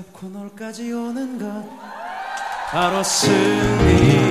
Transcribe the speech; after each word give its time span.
매사 0.00 0.12
팝코널까지 0.12 0.92
오는 0.92 1.38
것. 1.38 1.64
바로 2.70 3.02
승리 3.02 4.29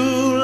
무 0.00 0.39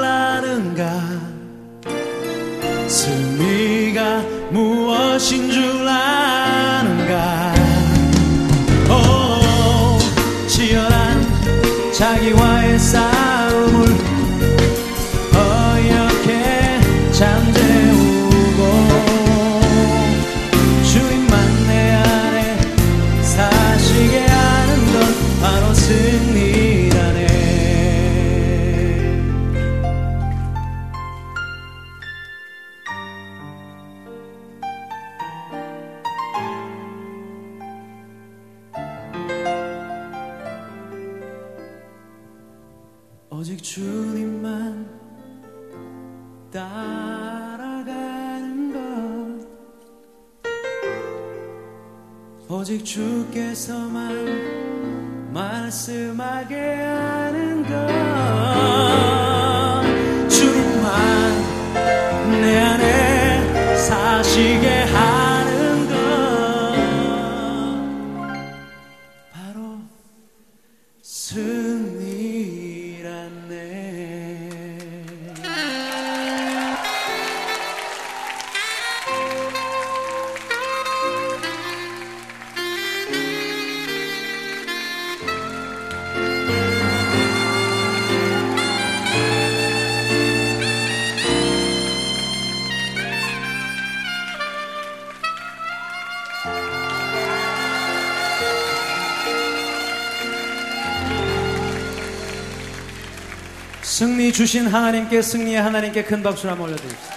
주신 104.36 104.66
하나님께 104.66 105.22
승리의 105.22 105.58
하나님께 105.58 106.04
큰 106.04 106.22
박수를 106.22 106.52
한번 106.52 106.68
올려드립시다. 106.68 107.14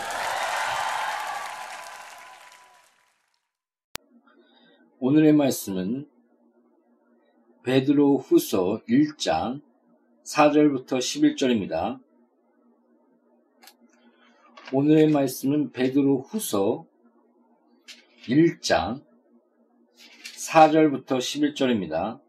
오늘의 4.99 5.33
말씀은 5.33 6.09
베드로 7.63 8.19
후서 8.19 8.81
1장 8.87 9.61
4절부터 10.23 10.99
11절입니다. 10.99 11.99
오늘의 14.71 15.09
말씀은 15.09 15.73
베드로 15.73 16.21
후서 16.21 16.85
1장 18.29 19.03
4절부터 20.37 21.17
11절입니다. 21.17 22.21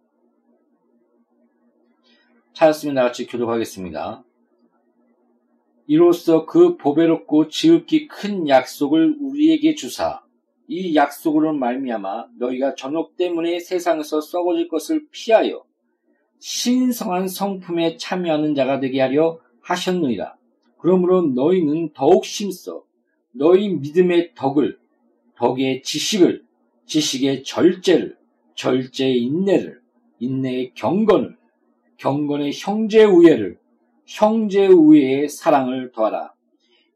찾았으면 2.54 2.96
나같이 2.96 3.28
교독하겠습니다. 3.28 4.24
이로써 5.90 6.46
그 6.46 6.76
보배롭고 6.76 7.48
지극히 7.48 8.06
큰 8.06 8.48
약속을 8.48 9.16
우리에게 9.20 9.74
주사 9.74 10.22
이 10.68 10.94
약속으로 10.94 11.52
말미암아 11.54 12.28
너희가 12.38 12.76
전욕 12.76 13.16
때문에 13.16 13.58
세상에서 13.58 14.20
썩어질 14.20 14.68
것을 14.68 15.08
피하여 15.10 15.64
신성한 16.38 17.26
성품에 17.26 17.96
참여하는 17.96 18.54
자가 18.54 18.78
되게 18.78 19.00
하려 19.00 19.40
하셨느니라. 19.62 20.36
그러므로 20.78 21.22
너희는 21.22 21.92
더욱 21.92 22.24
심써 22.24 22.84
너희 23.32 23.70
믿음의 23.70 24.34
덕을 24.36 24.78
덕의 25.34 25.82
지식을 25.82 26.44
지식의 26.86 27.42
절제를 27.42 28.16
절제의 28.54 29.20
인내를 29.20 29.80
인내의 30.20 30.72
경건을 30.74 31.36
경건의 31.96 32.52
형제 32.54 33.02
우애를 33.02 33.58
형제 34.12 34.66
우애의 34.66 35.28
사랑을 35.28 35.92
더하라. 35.92 36.32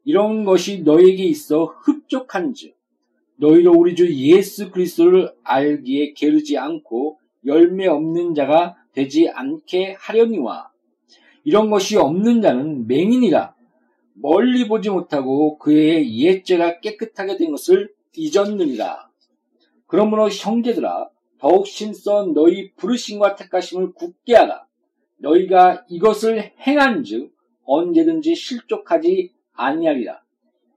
이런 0.03 0.43
것이 0.43 0.81
너에게 0.81 1.23
있어 1.23 1.63
흡족한즉 1.63 2.75
너희로 3.37 3.71
우리 3.71 3.95
주 3.95 4.13
예수 4.13 4.69
그리스도를 4.69 5.33
알기에 5.43 6.11
게으르지 6.11 6.57
않고 6.57 7.19
열매 7.45 7.87
없는 7.87 8.35
자가 8.35 8.75
되지 8.91 9.29
않게 9.29 9.95
하려니와 9.97 10.69
이런 11.45 11.69
것이 11.69 11.95
없는 11.95 12.41
자는 12.41 12.85
맹인이라 12.85 13.55
멀리 14.15 14.67
보지 14.67 14.89
못하고 14.89 15.57
그의 15.57 16.19
옛죄가 16.19 16.81
깨끗하게 16.81 17.37
된 17.37 17.51
것을 17.51 17.93
잊었느니라. 18.17 19.09
그러므로 19.87 20.29
형제들아 20.29 21.09
더욱 21.39 21.65
심써 21.65 22.25
너희 22.33 22.73
부르심과 22.73 23.35
택하심을 23.35 23.93
굳게 23.93 24.35
하라. 24.35 24.64
너희가 25.17 25.85
이것을 25.89 26.53
행한즉 26.59 27.33
언제든지 27.65 28.35
실족하지 28.35 29.31
아니하리라. 29.53 30.21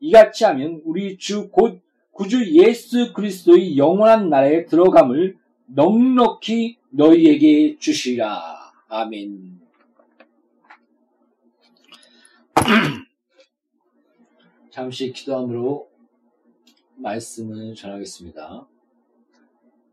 이같이 0.01 0.45
하면 0.45 0.81
우리 0.85 1.19
주 1.19 1.51
곧 1.51 1.81
구주 2.13 2.53
예수 2.55 3.13
그리스도의 3.13 3.77
영원한 3.79 4.29
나라에 4.29 4.65
들어감을 4.67 5.37
넉넉히 5.67 6.79
너희에게 6.91 7.79
주시라. 7.79 8.73
아멘. 8.89 9.61
잠시 14.73 15.13
기도함으로 15.13 15.89
말씀을 16.97 17.75
전하겠습니다. 17.75 18.67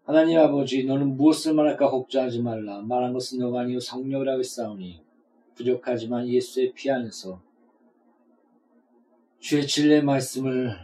하나님 0.05 0.37
아버지, 0.37 0.85
너는 0.85 1.17
무엇을 1.17 1.55
말할까 1.55 1.89
걱정하지 1.89 2.43
말라. 2.43 2.79
말한 2.81 3.11
것은 3.11 3.39
너가 3.39 3.61
아니요 3.61 3.79
성령이라고 3.79 4.37
했사오니 4.37 5.01
부족하지만 5.55 6.27
예수의 6.27 6.73
피 6.73 6.91
안에서 6.91 7.41
주의 9.39 9.65
진리의 9.65 10.03
말씀을 10.03 10.77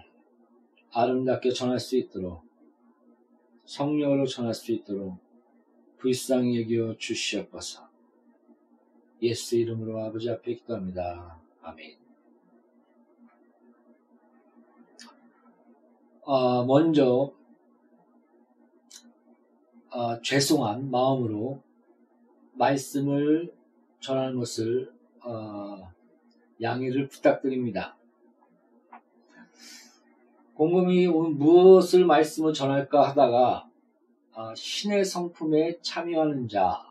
아름답게 0.91 1.51
전할 1.51 1.79
수 1.79 1.97
있도록 1.97 2.41
성령으로 3.65 4.25
전할 4.25 4.55
수 4.55 4.71
있도록 4.71 5.17
불쌍히 5.97 6.59
여겨 6.61 6.97
주시옵소서. 6.97 7.87
예수 9.21 9.55
이름으로 9.55 10.03
아버지 10.03 10.31
앞에 10.31 10.55
기도합니다. 10.55 11.39
아멘. 11.61 11.95
어, 16.23 16.65
먼저 16.65 17.33
어, 19.91 20.21
죄송한 20.21 20.89
마음으로 20.89 21.61
말씀을 22.53 23.53
전하는 23.99 24.37
것을 24.37 24.89
어, 25.21 25.91
양해를 26.61 27.09
부탁드립니다. 27.09 27.97
곰곰이 30.53 31.07
무엇을 31.07 32.05
말씀을 32.05 32.53
전할까 32.53 33.09
하다가 33.09 33.69
아, 34.33 34.55
신의 34.55 35.03
성품에 35.03 35.79
참여하는 35.81 36.47
자, 36.47 36.81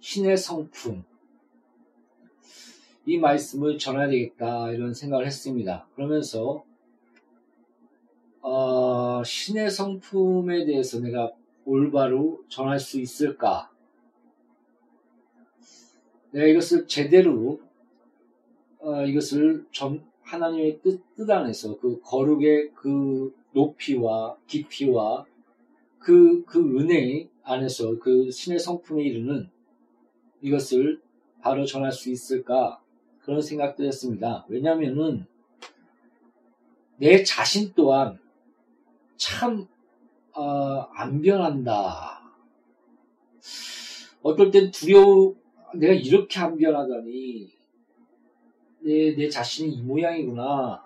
신의 0.00 0.36
성품 0.36 1.04
이 3.06 3.18
말씀을 3.18 3.78
전해야 3.78 4.08
되겠다 4.08 4.72
이런 4.72 4.92
생각을 4.92 5.26
했습니다. 5.26 5.86
그러면서 5.94 6.64
어, 8.40 9.22
신의 9.22 9.70
성품에 9.70 10.64
대해서 10.64 10.98
내가 11.00 11.30
올바로 11.68 12.42
전할 12.48 12.80
수 12.80 12.98
있을까? 12.98 13.70
내가 16.30 16.46
이것을 16.46 16.86
제대로 16.86 17.60
어, 18.78 19.04
이것을 19.04 19.66
전, 19.70 20.02
하나님의 20.22 20.80
뜻, 20.80 21.02
뜻 21.14 21.30
안에서 21.30 21.78
그 21.78 22.00
거룩의 22.00 22.72
그 22.74 23.34
높이와 23.52 24.36
깊이와 24.46 25.26
그, 25.98 26.42
그 26.44 26.58
은혜 26.78 27.28
안에서 27.42 27.98
그 27.98 28.30
신의 28.30 28.58
성품에 28.58 29.02
이르는 29.02 29.50
이것을 30.40 31.02
바로 31.42 31.66
전할 31.66 31.92
수 31.92 32.10
있을까? 32.10 32.80
그런 33.20 33.42
생각도 33.42 33.84
했습니다. 33.84 34.46
왜냐면은 34.48 35.26
내 36.96 37.22
자신 37.22 37.72
또한 37.74 38.18
참, 39.16 39.66
어, 40.38 40.88
안 40.92 41.20
변한다. 41.20 42.22
어떨 44.22 44.52
땐 44.52 44.70
두려워, 44.70 45.34
내가 45.74 45.92
이렇게 45.92 46.38
안 46.38 46.56
변하다니, 46.56 47.50
내, 48.80 49.16
내 49.16 49.28
자신이 49.28 49.74
이 49.74 49.82
모양이구나. 49.82 50.80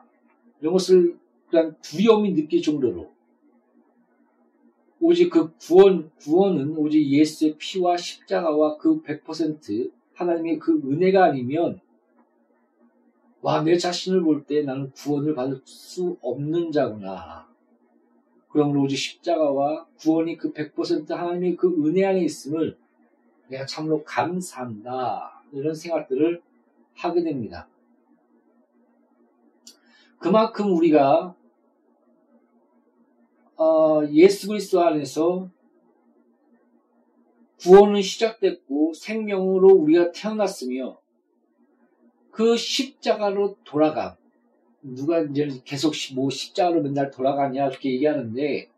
이런 0.61 0.73
것을 0.73 1.19
그냥 1.51 1.77
두려움이 1.83 2.33
느낄 2.33 2.63
정도로. 2.63 3.13
오직 5.01 5.29
그 5.29 5.53
구원, 5.59 6.11
구원은 6.21 6.75
오직 6.79 7.07
예수의 7.07 7.57
피와 7.59 7.99
십자가와 7.99 8.79
그 8.79 9.03
100% 9.03 9.93
하나님의 10.15 10.59
그 10.61 10.81
은혜가 10.83 11.25
아니면, 11.25 11.79
와, 13.43 13.63
내 13.63 13.77
자신을 13.77 14.23
볼 14.23 14.47
때 14.47 14.63
나는 14.63 14.91
구원을 14.93 15.35
받을 15.35 15.61
수 15.65 16.17
없는 16.23 16.73
자구나. 16.73 17.52
그러므로 18.53 18.83
오직 18.83 18.97
십자가와 18.97 19.87
구원이 19.99 20.37
그 20.37 20.53
100% 20.53 21.09
하나님의 21.09 21.57
그 21.57 21.69
은혜 21.87 22.05
안에 22.05 22.23
있음을 22.23 22.77
내가 23.49 23.65
참으로 23.67 24.05
감사한다. 24.05 25.43
이런 25.53 25.75
생각들을 25.75 26.43
하게 26.95 27.23
됩니다. 27.23 27.67
그만큼 30.19 30.77
우리가 30.77 31.35
어, 33.57 34.03
예수 34.11 34.49
그리스도 34.49 34.83
안에서 34.83 35.51
구원은 37.61 38.03
시작됐고 38.03 38.93
생명으로 38.95 39.69
우리가 39.69 40.13
태어났으며 40.13 40.99
그 42.31 42.57
십자가로 42.57 43.57
돌아감 43.65 44.17
누가 44.83 45.21
이제 45.21 45.49
계속 45.65 45.95
뭐 46.15 46.29
십자가로 46.29 46.83
맨날 46.83 47.11
돌아가냐 47.11 47.67
이렇게 47.67 47.93
얘기하는데 47.93 48.69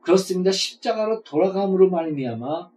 그렇습니다. 0.00 0.50
십자가로 0.50 1.22
돌아감으로 1.22 1.90
말미암아 1.90 2.70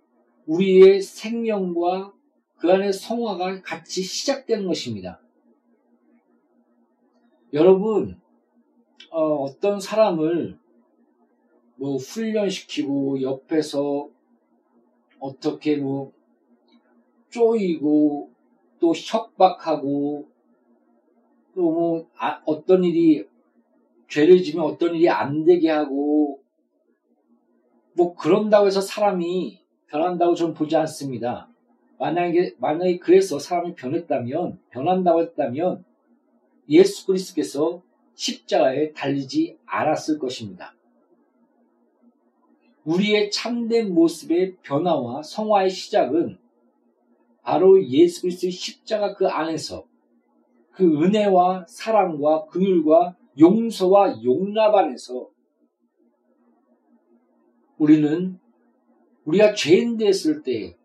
우리의 0.46 1.01
생명과 1.01 2.13
그 2.58 2.72
안에 2.72 2.91
성화가 2.91 3.62
같이 3.62 4.03
시작되는 4.03 4.67
것입니다. 4.67 5.20
여러분 7.51 8.20
어, 9.12 9.48
떤 9.60 9.79
사람을 9.79 10.58
뭐 11.75 11.98
훈련시키고 11.98 13.22
옆에서 13.22 14.10
어떻게 15.20 15.77
뭐 15.77 16.12
쪼이고 17.29 18.32
또 18.79 18.93
협박하고 18.93 20.33
또뭐 21.56 22.08
아, 22.18 22.42
어떤 22.46 22.84
일이 22.84 23.26
죄를 24.08 24.44
지면 24.44 24.66
어떤 24.66 24.96
일이 24.96 25.10
안 25.10 25.46
되게 25.46 25.70
하고 25.70 26.42
뭐 27.96 28.16
그런다고 28.16 28.68
해서 28.68 28.82
사람이 28.82 29.62
변한다고 29.88 30.36
저는 30.36 30.54
보지 30.54 30.76
않습니다. 30.76 31.50
만약에 32.00 32.56
만약에 32.58 32.98
그래서 32.98 33.40
사람이 33.40 33.76
변했다면 33.76 34.60
변한다고 34.72 35.22
했다면 35.22 35.86
예수 36.70 37.06
그리스도께서 37.06 37.82
십자가에 38.16 38.94
달리지 38.94 39.58
않았을 39.66 40.20
것입니다. 40.20 40.76
우리의 42.86 43.32
참된 43.32 43.94
모습의 43.94 44.58
변화와 44.62 45.24
성화의 45.24 45.70
시작은 45.70 46.38
바로 47.44 47.84
예수 47.86 48.22
그리스도의 48.22 48.52
십자가 48.52 49.16
그 49.16 49.28
안에서 49.28 49.86
그 50.74 50.84
은혜와 50.84 51.65
사랑과 51.68 52.46
긍휼과 52.46 53.15
용서와 53.39 54.24
용납 54.24 54.75
안에서 54.75 55.30
우리는 57.77 58.39
우리가 59.25 59.53
죄인 59.53 59.98
됐을 59.98 60.44
때 60.44 60.75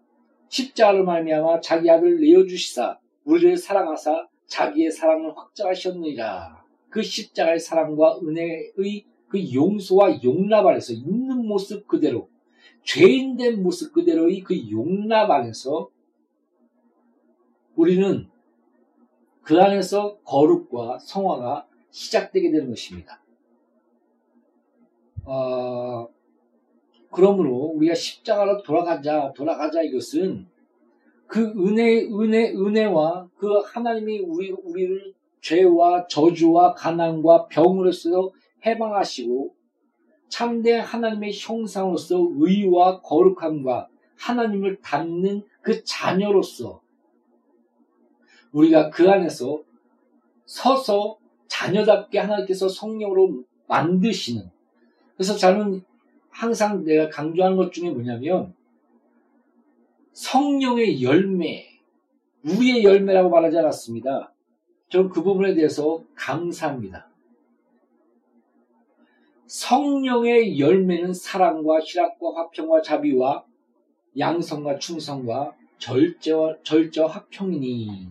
십자가를 0.48 1.04
말미암아 1.04 1.60
자기 1.60 1.90
아들 1.90 2.20
내어 2.20 2.46
주시사 2.46 2.98
우리를 3.24 3.56
사랑하사 3.56 4.28
자기의 4.46 4.90
사랑을 4.90 5.36
확장하셨느니라. 5.36 6.64
그 6.88 7.02
십자가의 7.02 7.58
사랑과 7.58 8.18
은혜의 8.22 9.04
그 9.28 9.52
용서와 9.52 10.22
용납 10.24 10.66
안에서 10.66 10.94
있는 10.94 11.46
모습 11.46 11.86
그대로 11.86 12.30
죄인 12.82 13.36
된 13.36 13.62
모습 13.62 13.92
그대로의 13.92 14.40
그 14.40 14.70
용납 14.70 15.30
안에서 15.30 15.90
우리는 17.76 18.28
그 19.48 19.58
안에서 19.58 20.18
거룩과 20.24 20.98
성화가 20.98 21.66
시작되게 21.88 22.50
되는 22.50 22.68
것입니다. 22.68 23.22
어, 25.24 26.06
그러므로 27.10 27.72
우리가 27.74 27.94
십자가로 27.94 28.62
돌아가자, 28.62 29.32
돌아가자 29.34 29.80
이것은 29.80 30.46
그 31.26 31.50
은혜, 31.56 32.02
은혜, 32.04 32.50
은혜와 32.50 33.30
그 33.38 33.60
하나님이 33.64 34.18
우리, 34.18 34.50
우리를 34.50 35.14
죄와 35.40 36.06
저주와 36.08 36.74
가난과 36.74 37.46
병으로서 37.46 38.30
해방하시고 38.66 39.54
참된 40.28 40.82
하나님의 40.82 41.32
형상으로서 41.34 42.18
의와 42.36 43.00
거룩함과 43.00 43.88
하나님을 44.18 44.82
닮는 44.82 45.42
그 45.62 45.82
자녀로서 45.84 46.82
우리가 48.52 48.90
그 48.90 49.10
안에서 49.10 49.62
서서 50.46 51.18
자녀답게 51.48 52.18
하나님께서 52.18 52.68
성령으로 52.68 53.44
만드시는 53.66 54.50
그래서 55.16 55.36
저는 55.36 55.82
항상 56.30 56.84
내가 56.84 57.08
강조하는 57.08 57.56
것 57.56 57.72
중에 57.72 57.90
뭐냐면 57.90 58.54
성령의 60.12 61.02
열매, 61.02 61.66
우리의 62.44 62.82
열매라고 62.82 63.28
말하지 63.28 63.58
않았습니다. 63.58 64.32
저는 64.88 65.10
그 65.10 65.22
부분에 65.22 65.54
대해서 65.54 66.02
감사합니다. 66.14 67.08
성령의 69.46 70.58
열매는 70.58 71.12
사랑과 71.12 71.80
희락과 71.80 72.34
화평과 72.34 72.82
자비와 72.82 73.44
양성과 74.18 74.78
충성과 74.78 75.54
절제와 75.78 76.56
절제 76.62 77.02
화평이니 77.02 78.08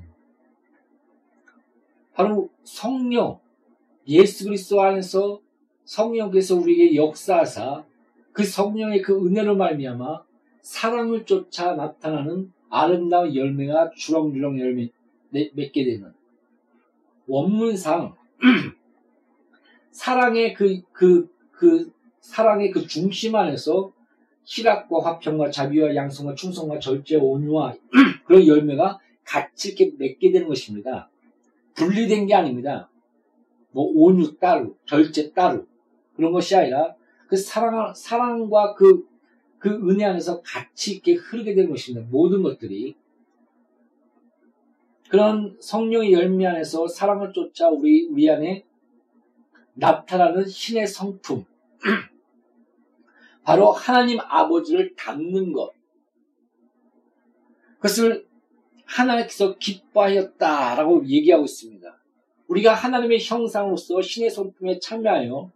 바로 2.17 2.50
성령 2.63 3.39
예수 4.07 4.45
그리스도 4.45 4.81
안에서 4.81 5.39
성령께서 5.86 6.55
우리에게 6.55 6.95
역사하사 6.95 7.86
그 8.33 8.43
성령의 8.43 9.03
그 9.03 9.24
은혜로 9.24 9.55
말미암아 9.55 10.24
사랑을 10.63 11.25
쫓아 11.25 11.75
나타나는 11.75 12.51
아름다운 12.71 13.36
열매가 13.36 13.91
주렁주렁 13.95 14.59
열매 14.59 14.89
맺게 15.29 15.86
되는 15.86 16.12
원문상 17.27 18.15
사랑의 19.91 20.55
그, 20.55 20.81
그, 20.91 21.29
그, 21.51 21.91
사랑의 22.19 22.71
그 22.71 22.88
중심 22.88 23.36
안에서 23.36 23.93
희락과 24.43 25.03
화평과 25.03 25.51
자비와 25.51 25.93
양성과 25.93 26.33
충성과 26.33 26.79
절제와 26.79 27.24
온유와 27.24 27.75
그런 28.25 28.47
열매가 28.47 29.00
같이 29.24 29.69
이렇게 29.69 29.93
맺게 29.97 30.31
되는 30.31 30.47
것입니다. 30.47 31.12
분리된 31.77 32.25
게 32.25 32.34
아닙니다. 32.34 32.89
뭐 33.72 33.86
온유 33.93 34.38
따로, 34.39 34.75
절제 34.86 35.31
따로 35.31 35.65
그런 36.15 36.31
것이 36.31 36.55
아니라 36.55 36.96
그 37.27 37.38
사랑, 37.38 37.93
사랑과 37.93 38.74
그, 38.74 39.07
그 39.60 39.69
은혜 39.69 40.05
안에서 40.05 40.41
같이 40.41 40.96
있게 40.96 41.13
흐르게 41.13 41.53
되는 41.53 41.69
것입니다. 41.69 42.07
모든 42.10 42.41
것들이. 42.41 42.96
그런 45.10 45.55
성령의 45.62 46.12
열매 46.12 46.46
안에서 46.46 46.88
사랑을 46.88 47.31
쫓아 47.31 47.69
우리, 47.69 48.07
우리 48.07 48.29
안에 48.29 48.65
나타나는 49.75 50.46
신의 50.46 50.88
성품. 50.88 51.46
바로 53.43 53.72
하나님 53.72 54.19
아버지를 54.19 54.96
닮는 54.96 55.53
것. 55.53 55.72
그것을 57.75 58.26
하나님께서 58.88 59.58
기뻐하였다라고 59.58 61.08
얘기하고 61.08 61.46
있습니다. 61.46 61.98
우리가 62.48 62.74
하나님의 62.74 63.20
형상으로서 63.22 64.01
신의 64.01 64.29
성품에 64.29 64.79
참여하여 64.79 65.51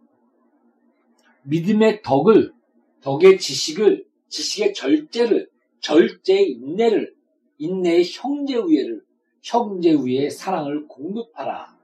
믿음의 1.44 2.02
덕을, 2.02 2.52
덕의 3.00 3.38
지식을, 3.38 4.04
지식의 4.28 4.74
절제를, 4.74 5.48
절제의 5.80 6.52
인내를, 6.52 7.14
인내의 7.58 8.04
형제 8.12 8.56
우애를, 8.56 9.02
형제 9.42 9.92
우애의 9.92 10.30
사랑을 10.30 10.86
공급하라. 10.86 11.76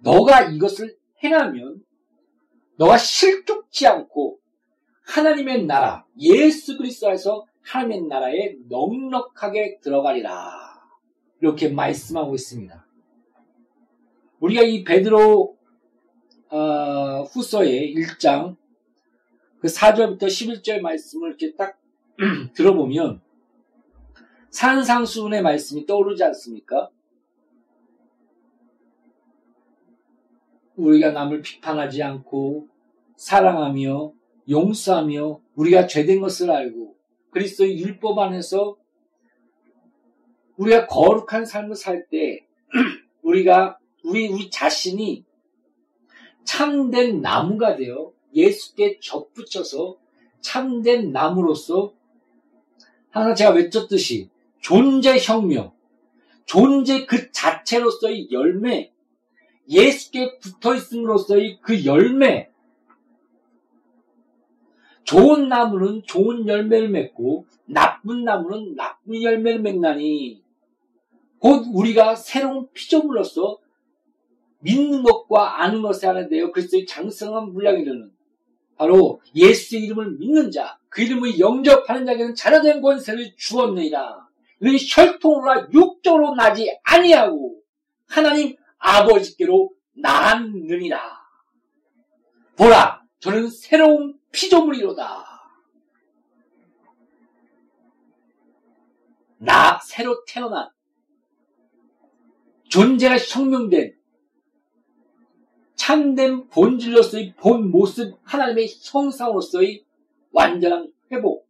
너가 0.00 0.42
이것을 0.42 0.96
행하면 1.24 1.82
너가 2.76 2.96
실족지 2.96 3.86
않고 3.86 4.38
하나님의 5.02 5.64
나라, 5.64 6.06
예수 6.18 6.76
그리스도에서 6.76 7.44
하나님의 7.62 8.02
나라에 8.02 8.54
넉넉하게 8.68 9.80
들어가리라. 9.82 10.69
이렇게 11.40 11.68
말씀하고 11.68 12.34
있습니다. 12.34 12.86
우리가 14.40 14.62
이 14.62 14.84
베드로 14.84 15.56
어, 16.50 17.22
후서의 17.22 17.94
1장 17.94 18.56
그 19.60 19.68
4절부터 19.68 20.22
11절 20.22 20.80
말씀을 20.80 21.28
이렇게 21.28 21.54
딱 21.54 21.78
들어보면 22.54 23.20
산상수훈의 24.50 25.42
말씀이 25.42 25.86
떠오르지 25.86 26.24
않습니까? 26.24 26.90
우리가 30.76 31.12
남을 31.12 31.42
비판하지 31.42 32.02
않고 32.02 32.68
사랑하며 33.16 34.12
용서하며 34.48 35.40
우리가 35.54 35.86
죄된 35.86 36.20
것을 36.20 36.50
알고 36.50 36.96
그리스도의 37.30 37.78
율법 37.78 38.18
안에서 38.18 38.76
우리가 40.60 40.86
거룩한 40.86 41.46
삶을 41.46 41.74
살 41.74 42.06
때 42.08 42.46
우리가 43.22 43.78
우리 44.04 44.28
우리 44.28 44.50
자신이 44.50 45.24
참된 46.44 47.22
나무가 47.22 47.76
되어 47.76 48.12
예수께 48.34 48.98
접붙여서 49.00 49.96
참된 50.40 51.12
나무로서 51.12 51.94
항상 53.10 53.34
제가 53.34 53.50
외쳤듯이 53.52 54.30
존재 54.60 55.18
혁명, 55.18 55.72
존재 56.44 57.06
그 57.06 57.32
자체로서의 57.32 58.30
열매, 58.30 58.92
예수께 59.68 60.38
붙어 60.38 60.74
있음으로써의 60.74 61.58
그 61.60 61.84
열매, 61.84 62.50
좋은 65.04 65.48
나무는 65.48 66.02
좋은 66.04 66.46
열매를 66.46 66.88
맺고 66.90 67.46
나쁜 67.66 68.24
나무는 68.24 68.76
나쁜 68.76 69.22
열매를 69.22 69.60
맺나니 69.60 70.39
곧 71.40 71.66
우리가 71.72 72.14
새로운 72.14 72.68
피조물로서 72.72 73.58
믿는 74.60 75.02
것과 75.02 75.62
아는 75.62 75.82
것에 75.82 76.06
하는데요. 76.06 76.52
그리스도의 76.52 76.86
장성한 76.86 77.52
분량이 77.52 77.84
되는 77.84 78.12
바로 78.76 79.20
예수의 79.34 79.84
이름을 79.84 80.18
믿는 80.18 80.50
자, 80.50 80.78
그 80.88 81.02
이름을 81.02 81.38
영접하는 81.38 82.06
자에게는 82.06 82.34
자녀된 82.34 82.80
권세를 82.82 83.34
주었느니라. 83.36 84.28
너희 84.58 84.76
혈통으로 84.78 85.68
육적으로 85.72 86.34
나지 86.34 86.78
아니하고 86.82 87.62
하나님 88.06 88.56
아버지께로 88.78 89.70
나았느니라. 89.94 91.20
보라, 92.56 93.02
저는 93.20 93.48
새로운 93.48 94.18
피조물이로다. 94.32 95.24
나 99.38 99.78
새로 99.82 100.22
태어난 100.26 100.68
존재가 102.70 103.18
혁명된 103.18 103.94
참된 105.74 106.48
본질로서의 106.48 107.34
본 107.36 107.70
모습 107.70 108.16
하나님의 108.22 108.68
형상으로서의 108.82 109.84
완전한 110.32 110.92
회복. 111.10 111.48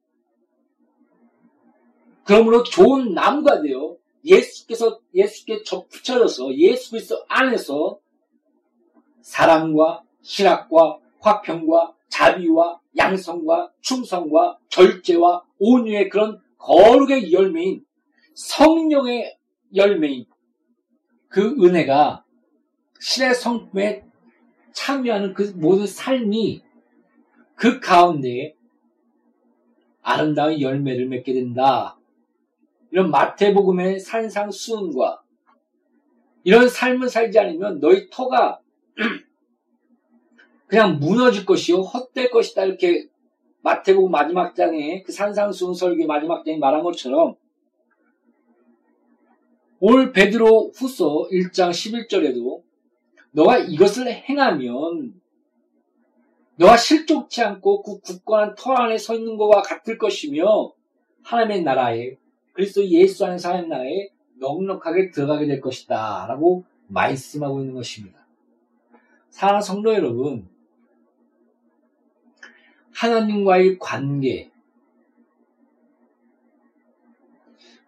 그러므로 2.25 2.62
좋은 2.62 3.12
나무가 3.12 3.61
되어 3.61 3.97
예수께서 4.25 5.00
예수께 5.15 5.62
접붙여져서 5.62 6.55
예수 6.55 6.93
그리스도 6.93 7.25
안에서 7.29 7.99
사랑과 9.21 10.03
희락과 10.23 10.99
화평과 11.19 11.97
자비와 12.09 12.81
양성과 12.97 13.73
충성과 13.81 14.59
절제와 14.69 15.45
온유의 15.59 16.09
그런 16.09 16.41
거룩의 16.59 17.33
열매인 17.33 17.85
성령의 18.35 19.37
열매인 19.75 20.27
그 21.30 21.54
은혜가 21.64 22.25
신의 22.99 23.34
성품에 23.34 24.04
참여하는 24.72 25.32
그 25.32 25.52
모든 25.56 25.87
삶이 25.87 26.62
그 27.54 27.78
가운데에 27.80 28.54
아름다운 30.02 30.60
열매를 30.60 31.06
맺게 31.06 31.32
된다. 31.32 31.96
이런 32.90 33.10
마태복음의 33.10 34.00
산상 34.00 34.50
수훈과 34.50 35.22
이런 36.42 36.68
삶을 36.68 37.08
살지 37.08 37.38
않으면 37.38 37.78
너희 37.78 38.10
터가 38.10 38.60
그냥 40.66 40.99
무너질 40.99 41.46
것이요 41.46 41.82
헛될 41.82 42.30
것이다 42.30 42.64
이렇게 42.64 43.06
마태복음 43.62 44.10
마지막 44.10 44.56
장에 44.56 45.02
그 45.02 45.12
산상 45.12 45.52
수훈 45.52 45.75
설교 45.75 46.06
마지막 46.06 46.44
장에 46.44 46.58
말한 46.58 46.82
것처럼 46.82 47.37
오늘 49.82 50.12
베드로 50.12 50.72
후서 50.76 51.26
1장 51.32 51.70
11절에도 51.70 52.62
너가 53.30 53.56
이것을 53.56 54.12
행하면 54.12 55.14
너가 56.56 56.76
실족치 56.76 57.42
않고 57.42 57.82
그 57.82 58.00
굳건한 58.00 58.56
터 58.58 58.75
안에 58.75 58.99
서 58.99 59.14
있는 59.14 59.38
것과 59.38 59.62
같을 59.62 59.96
것이며 59.96 60.75
하나님의 61.22 61.62
나라에 61.62 62.16
그리스도 62.52 62.87
예수 62.88 63.25
안에 63.25 63.38
사는 63.38 63.70
나라에 63.70 64.10
넉넉하게 64.38 65.12
들어가게 65.12 65.46
될 65.46 65.62
것이다 65.62 66.26
라고 66.28 66.64
말씀하고 66.88 67.60
있는 67.60 67.75
것입니다. 67.75 68.26
사랑하는 69.30 69.62
성도 69.62 69.94
여러분 69.94 70.46
하나님과의 72.92 73.78
관계 73.78 74.50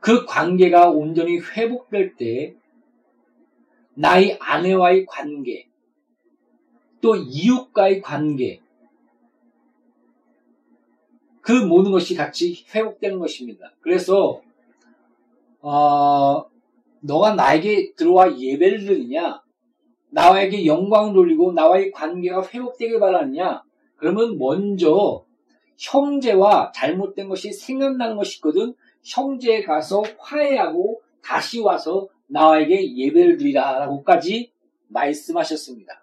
그 0.03 0.27
관계가 0.27 0.91
온전히 0.91 1.39
회복될 1.39 2.17
때 2.17 2.57
나의 3.95 4.37
아내와의 4.41 5.07
관계, 5.07 5.69
또 7.01 7.15
이웃과의 7.15 8.03
관계, 8.03 8.61
그 11.41 11.53
모든 11.53 11.93
것이 11.93 12.17
같이 12.17 12.65
회복되는 12.75 13.21
것입니다. 13.21 13.73
그래서 13.81 14.43
어, 15.61 16.47
너가 17.01 17.35
나에게 17.37 17.95
들어와 17.95 18.37
예배를 18.37 18.85
드리냐, 18.85 19.41
나에게 20.11 20.67
영광 20.67 21.13
돌리고 21.13 21.53
나와의 21.53 21.93
관계가 21.93 22.49
회복되길 22.49 22.99
바라느냐, 22.99 23.63
그러면 23.95 24.37
먼저 24.37 25.25
형제와 25.79 26.73
잘못된 26.73 27.29
것이 27.29 27.53
생각나는 27.53 28.17
것이 28.17 28.39
있거든 28.39 28.75
형제에 29.03 29.63
가서 29.63 30.03
화해하고 30.19 31.03
다시 31.23 31.61
와서 31.61 32.09
나에게 32.27 32.97
예배를 32.97 33.37
드리라라고까지 33.37 34.53
말씀하셨습니다. 34.89 36.03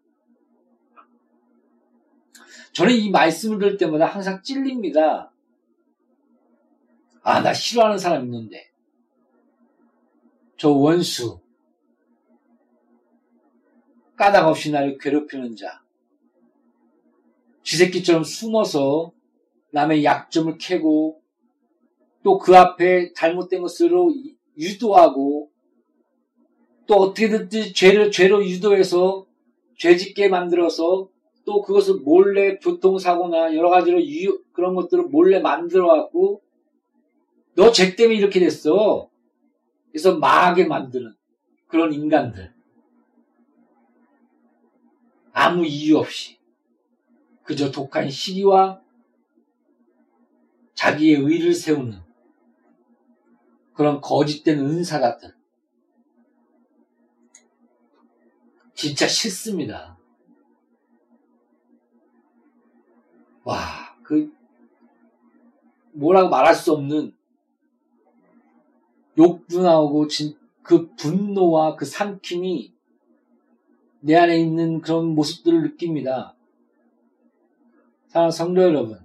저는 2.73 2.93
이 2.93 3.09
말씀을 3.09 3.59
들을 3.59 3.77
때마다 3.77 4.05
항상 4.05 4.41
찔립니다. 4.41 5.31
아, 7.23 7.41
나 7.41 7.53
싫어하는 7.53 7.97
사람 7.97 8.23
있는데. 8.25 8.71
저 10.57 10.69
원수. 10.69 11.41
까닭 14.15 14.47
없이 14.47 14.71
나를 14.71 14.97
괴롭히는 14.97 15.55
자. 15.55 15.81
쥐새끼처럼 17.63 18.23
숨어서 18.23 19.13
남의 19.71 20.03
약점을 20.03 20.57
캐고 20.57 21.18
또 22.23 22.37
그 22.37 22.55
앞에 22.57 23.13
잘못된 23.13 23.61
것으로 23.61 24.13
유도하고 24.57 25.49
또 26.85 26.95
어떻게든 26.95 27.49
죄를 27.73 28.11
죄로 28.11 28.43
유도해서 28.43 29.25
죄짓게 29.77 30.27
만들어서 30.29 31.09
또 31.45 31.61
그것을 31.61 32.01
몰래 32.01 32.57
교통사고나 32.57 33.55
여러 33.55 33.69
가지로 33.69 34.03
유, 34.05 34.43
그런 34.51 34.75
것들을 34.75 35.05
몰래 35.05 35.39
만들어 35.39 35.87
갖고 35.87 36.41
너 37.55 37.71
죄 37.71 37.95
때문에 37.95 38.17
이렇게 38.17 38.39
됐어. 38.39 39.09
그래서 39.91 40.17
망하게 40.17 40.65
만드는 40.65 41.13
그런 41.67 41.93
인간들. 41.93 42.53
아무 45.31 45.65
이유 45.65 45.97
없이 45.97 46.37
그저 47.43 47.71
독한 47.71 48.09
시기와 48.09 48.81
자기의 50.75 51.21
의를 51.21 51.53
세우는 51.53 52.08
그런 53.79 54.01
거짓된 54.01 54.59
은사 54.59 54.99
같은 54.99 55.31
진짜 58.73 59.07
싫습니다. 59.07 59.97
와, 63.45 63.55
그 64.03 64.33
뭐라고 65.93 66.27
말할 66.27 66.53
수 66.53 66.73
없는 66.73 67.15
욕도 69.17 69.61
나오고 69.61 70.09
진, 70.09 70.37
그 70.61 70.93
분노와 70.95 71.77
그 71.77 71.85
삼킴이 71.85 72.73
내 74.01 74.17
안에 74.17 74.41
있는 74.41 74.81
그런 74.81 75.15
모습들을 75.15 75.61
느낍니다. 75.61 76.35
사랑하는 78.07 78.31
성도 78.31 78.61
여러분, 78.61 78.99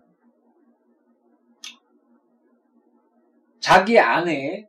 자기 3.64 3.98
아내, 3.98 4.68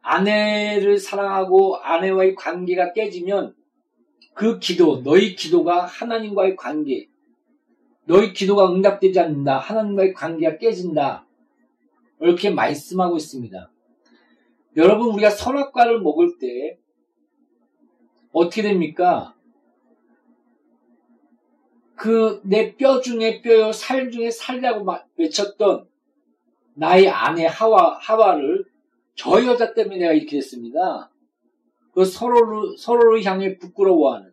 아내를 0.00 0.96
사랑하고 0.96 1.76
아내와의 1.76 2.36
관계가 2.36 2.94
깨지면 2.94 3.54
그 4.32 4.58
기도, 4.58 5.02
너희 5.02 5.36
기도가 5.36 5.84
하나님과의 5.84 6.56
관계, 6.56 7.10
너희 8.06 8.32
기도가 8.32 8.72
응답되지 8.72 9.20
않는다. 9.20 9.58
하나님과의 9.58 10.14
관계가 10.14 10.56
깨진다. 10.56 11.26
이렇게 12.22 12.48
말씀하고 12.48 13.18
있습니다. 13.18 13.70
여러분, 14.78 15.08
우리가 15.12 15.28
선악과를 15.28 16.00
먹을 16.00 16.38
때 16.38 16.78
어떻게 18.32 18.62
됩니까? 18.62 19.34
그 21.94 22.40
내 22.42 22.74
뼈 22.76 23.02
중에 23.02 23.42
뼈요, 23.42 23.72
살 23.72 24.10
중에 24.10 24.30
살이라고 24.30 24.86
외쳤던 25.18 25.87
나의 26.78 27.08
아내 27.08 27.44
하와, 27.44 27.98
하와를 28.00 28.64
저 29.16 29.44
여자 29.44 29.74
때문에 29.74 29.98
내가 29.98 30.12
이렇게 30.12 30.36
됐습니다. 30.36 31.10
그 31.92 32.04
서로를, 32.04 32.76
서로를 32.78 33.24
향해 33.24 33.58
부끄러워하는. 33.58 34.32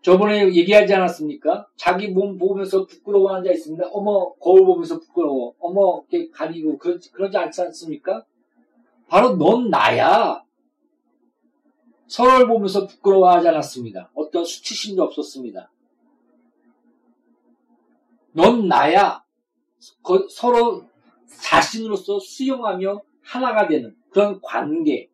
저번에 0.00 0.46
얘기하지 0.54 0.94
않았습니까? 0.94 1.68
자기 1.76 2.08
몸 2.08 2.38
보면서 2.38 2.86
부끄러워하는 2.86 3.44
자 3.44 3.52
있습니다. 3.52 3.88
어머, 3.92 4.32
거울 4.34 4.64
보면서 4.64 4.98
부끄러워. 4.98 5.54
어머, 5.60 6.02
이렇게 6.08 6.30
가리고, 6.30 6.78
그러, 6.78 6.98
그러지 7.12 7.36
않지 7.36 7.60
않습니까? 7.60 8.24
바로 9.08 9.36
넌 9.36 9.68
나야. 9.68 10.42
서로를 12.06 12.48
보면서 12.48 12.86
부끄러워하지 12.86 13.48
않았습니다. 13.48 14.10
어떤 14.14 14.44
수치심도 14.44 15.02
없었습니다. 15.02 15.70
넌 18.32 18.66
나야. 18.66 19.21
서로 20.30 20.86
자신으로서 21.26 22.20
수용하며 22.20 23.02
하나가 23.22 23.66
되는 23.66 23.96
그런 24.10 24.40
관계. 24.40 25.08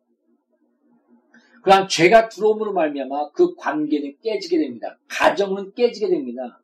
그러한 1.63 1.87
죄가 1.87 2.29
들어옴으로 2.29 2.73
말미암아 2.73 3.31
그 3.31 3.55
관계는 3.55 4.17
깨지게 4.21 4.57
됩니다. 4.57 4.97
가정은 5.07 5.73
깨지게 5.73 6.09
됩니다. 6.09 6.61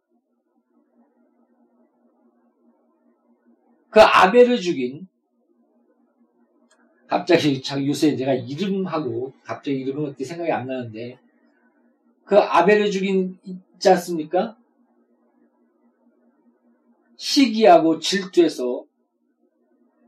그 3.90 4.02
아벨을 4.02 4.60
죽인 4.60 5.08
갑자기 7.08 7.62
참 7.62 7.86
요새 7.86 8.16
제가 8.16 8.34
이름하고 8.34 9.32
갑자기 9.44 9.78
이름은 9.80 10.10
어떻게 10.10 10.26
생각이 10.26 10.52
안 10.52 10.68
나는데 10.68 11.18
그 12.26 12.38
아벨을 12.38 12.92
죽인 12.92 13.38
있지 13.44 13.90
않습니까? 13.90 14.58
시기하고 17.18 18.00
질투해서 18.00 18.86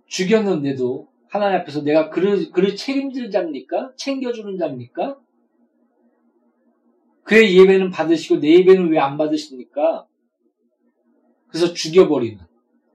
죽였는데도 0.07 1.07
하나님 1.29 1.59
앞에서 1.59 1.81
내가 1.81 2.09
그를, 2.09 2.51
그를 2.51 2.75
책임질 2.75 3.29
자입니까? 3.31 3.93
챙겨주는 3.97 4.57
자입니까? 4.57 5.19
그의 7.23 7.57
예배는 7.57 7.91
받으시고 7.91 8.39
내 8.39 8.53
예배는 8.59 8.89
왜 8.89 8.99
안 8.99 9.17
받으십니까? 9.17 10.07
그래서 11.49 11.73
죽여버리는 11.73 12.39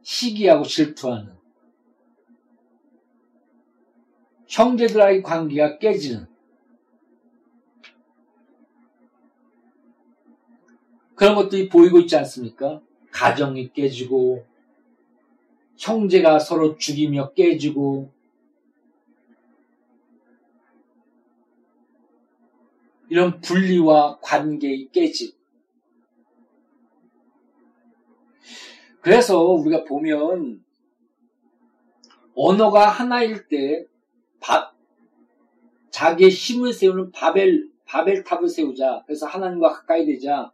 시기하고 0.02 0.64
질투하는 0.64 1.34
형제들과의 4.48 5.22
관계가 5.22 5.78
깨지는 5.78 6.26
그런 11.14 11.34
것들이 11.34 11.68
보이고 11.68 12.00
있지 12.00 12.16
않습니까? 12.16 12.80
가정이 13.12 13.72
깨지고 13.72 14.44
형제가 15.76 16.38
서로 16.38 16.76
죽이며 16.76 17.32
깨지고 17.34 18.10
이런 23.08 23.40
분리와 23.40 24.18
관계의 24.20 24.88
깨짐. 24.90 25.32
그래서 29.00 29.42
우리가 29.42 29.84
보면 29.84 30.64
언어가 32.34 32.88
하나일 32.88 33.48
때 33.48 33.86
바, 34.40 34.72
자기의 35.90 36.30
힘을 36.30 36.72
세우는 36.72 37.10
바벨 37.10 37.68
바벨탑을 37.84 38.48
세우자. 38.48 39.02
그래서 39.04 39.26
하나님과 39.26 39.70
가까이 39.72 40.06
되자. 40.06 40.51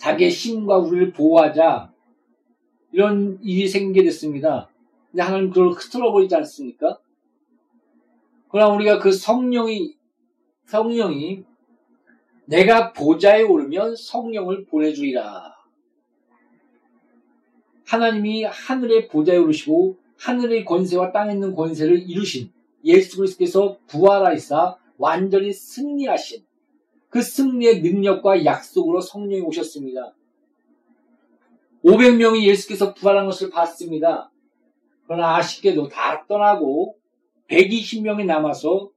자기의 0.00 0.30
힘과 0.30 0.78
우리를 0.78 1.12
보호하자. 1.12 1.92
이런 2.92 3.38
일이 3.42 3.68
생기게 3.68 4.04
됐습니다. 4.04 4.68
근데 5.10 5.22
하나님 5.22 5.50
그걸 5.50 5.70
흐트러 5.70 6.10
버리지 6.10 6.34
않습니까? 6.36 6.98
그러나 8.48 8.74
우리가 8.74 8.98
그 8.98 9.12
성령이, 9.12 9.94
성령이 10.64 11.44
내가 12.46 12.92
보좌에 12.92 13.42
오르면 13.42 13.94
성령을 13.94 14.64
보내주리라. 14.64 15.54
하나님이 17.86 18.44
하늘의 18.44 19.08
보좌에 19.08 19.36
오르시고 19.36 19.98
하늘의 20.18 20.64
권세와 20.64 21.12
땅에 21.12 21.34
있는 21.34 21.54
권세를 21.54 22.08
이루신 22.08 22.50
예수 22.84 23.18
그리스도께서 23.18 23.78
부활하시사 23.86 24.76
완전히 24.96 25.52
승리하신 25.52 26.44
그 27.10 27.20
승리의 27.22 27.82
능력과 27.82 28.44
약속으로 28.44 29.00
성령이 29.00 29.42
오셨습니다. 29.42 30.14
500명이 31.84 32.44
예수께서 32.44 32.94
부활한 32.94 33.26
것을 33.26 33.50
봤습니다. 33.50 34.30
그러나 35.06 35.36
아쉽게도 35.36 35.88
다 35.88 36.24
떠나고 36.28 36.96
120명이 37.48 38.26
남아서 38.26 38.90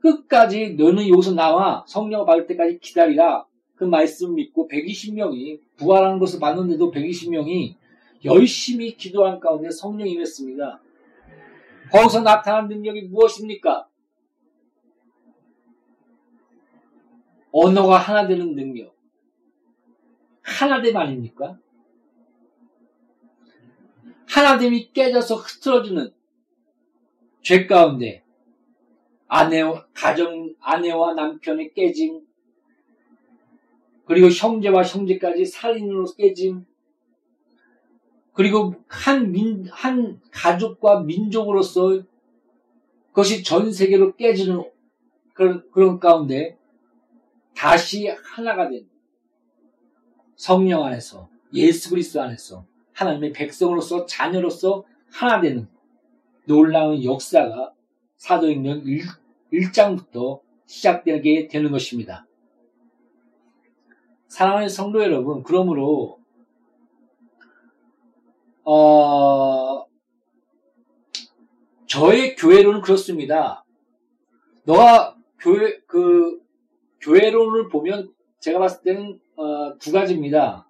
끝까지 0.00 0.74
너는 0.74 1.08
여기서 1.08 1.32
나와 1.32 1.84
성령을 1.88 2.26
받을 2.26 2.46
때까지 2.46 2.78
기다리라. 2.80 3.46
그 3.74 3.84
말씀 3.84 4.34
믿고 4.34 4.68
120명이 4.68 5.60
부활한 5.76 6.18
것을 6.18 6.38
봤는데도 6.38 6.90
120명이 6.90 7.76
열심히 8.26 8.94
기도한 8.96 9.40
가운데 9.40 9.70
성령이 9.70 10.12
임했습니다. 10.12 10.80
거기서 11.90 12.20
나타난 12.20 12.68
능력이 12.68 13.02
무엇입니까? 13.08 13.86
언어가 17.56 17.98
하나 17.98 18.26
되는 18.26 18.56
능력. 18.56 18.96
하나됨 20.42 20.96
아닙니까? 20.96 21.56
하나됨이 24.28 24.92
깨져서 24.92 25.36
흐트러지는 25.36 26.12
죄 27.42 27.66
가운데 27.66 28.24
아내와 29.28 29.86
가정 29.94 30.52
아내와 30.60 31.14
남편의 31.14 31.74
깨짐 31.74 32.26
그리고 34.06 34.28
형제와 34.28 34.82
형제까지 34.82 35.46
살인으로 35.46 36.06
깨짐 36.16 36.66
그리고 38.32 38.74
한 38.88 39.30
민, 39.30 39.68
한 39.70 40.20
가족과 40.32 41.02
민족으로서 41.02 42.02
그것이 43.10 43.44
전 43.44 43.72
세계로 43.72 44.16
깨지는 44.16 44.64
그런, 45.34 45.70
그런 45.70 46.00
가운데 46.00 46.58
다시 47.56 48.08
하나가 48.08 48.68
된 48.68 48.88
성령 50.36 50.84
안에서 50.84 51.28
예수 51.52 51.90
그리스도 51.90 52.20
안에서 52.22 52.66
하나님의 52.92 53.32
백성으로서 53.32 54.06
자녀로서 54.06 54.84
하나 55.10 55.40
되는 55.40 55.68
놀라운 56.46 57.02
역사가 57.02 57.72
사도행전 58.16 58.84
1, 59.50 59.72
장부터 59.72 60.40
시작되게 60.66 61.48
되는 61.48 61.70
것입니다. 61.70 62.26
사랑하는 64.28 64.68
성도 64.68 65.02
여러분, 65.02 65.42
그러므로 65.42 66.18
어, 68.64 69.84
저의 71.86 72.34
교회론은 72.34 72.80
그렇습니다. 72.80 73.64
너가 74.64 75.16
교회 75.38 75.78
그 75.86 76.43
교회론을 77.04 77.68
보면 77.68 78.10
제가 78.40 78.58
봤을 78.58 78.82
때는 78.82 79.20
어, 79.36 79.76
두 79.78 79.92
가지입니다. 79.92 80.66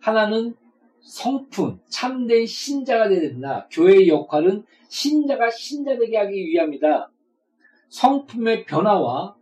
하나는 0.00 0.54
성품, 1.00 1.80
참된 1.88 2.46
신자가 2.46 3.08
되야 3.08 3.20
된다. 3.20 3.66
교회의 3.70 4.08
역할은 4.08 4.64
신자가 4.88 5.50
신자 5.50 5.96
되게 5.98 6.16
하기 6.18 6.32
위함이다. 6.32 7.10
성품의 7.88 8.64
변화와 8.64 9.36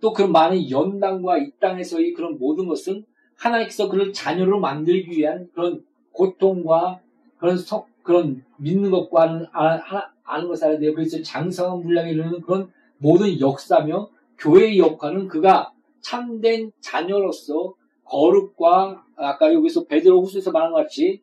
또 0.00 0.12
그런 0.12 0.30
많은 0.30 0.70
연당과 0.70 1.38
이 1.38 1.50
땅에서의 1.60 2.12
그런 2.12 2.38
모든 2.38 2.68
것은 2.68 3.04
하나님께서 3.36 3.88
그를 3.88 4.12
자녀로 4.12 4.60
만들기 4.60 5.10
위한 5.10 5.48
그런 5.52 5.84
고통과 6.12 7.00
그런 7.38 7.56
성, 7.56 7.84
그런 8.02 8.44
믿는 8.58 8.90
것과는 8.90 9.46
아, 9.52 9.80
아는 10.24 10.50
알아야 10.62 10.78
돼요. 10.78 10.94
그래서 10.94 11.22
장성한 11.22 11.82
물량에 11.82 12.10
이르는 12.10 12.42
그런 12.42 12.70
모든 12.98 13.40
역사며 13.40 14.10
교회의 14.38 14.78
역할은 14.78 15.28
그가 15.28 15.72
참된 16.00 16.70
자녀로서 16.80 17.74
거룩과 18.04 19.04
아까 19.16 19.52
여기서 19.52 19.86
베드로 19.86 20.22
후서에서 20.22 20.50
말한 20.50 20.72
것 20.72 20.78
같이 20.78 21.22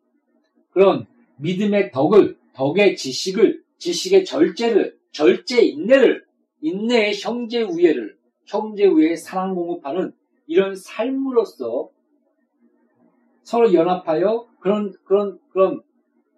그런 0.69 1.08
믿음의 1.38 1.91
덕을 1.91 2.38
덕의 2.54 2.95
지식을 2.95 3.63
지식의 3.78 4.25
절제를 4.25 4.97
절제 5.12 5.62
인내를 5.62 6.25
인내의 6.62 7.13
형제 7.19 7.62
우애를 7.62 8.17
형제 8.45 8.86
우애의 8.86 9.17
사랑 9.17 9.56
공급하는 9.56 10.13
이런 10.47 10.75
삶으로서 10.75 11.89
서로 13.43 13.73
연합하여 13.73 14.47
그런 14.60 14.93
그런 15.04 15.39
그런 15.49 15.82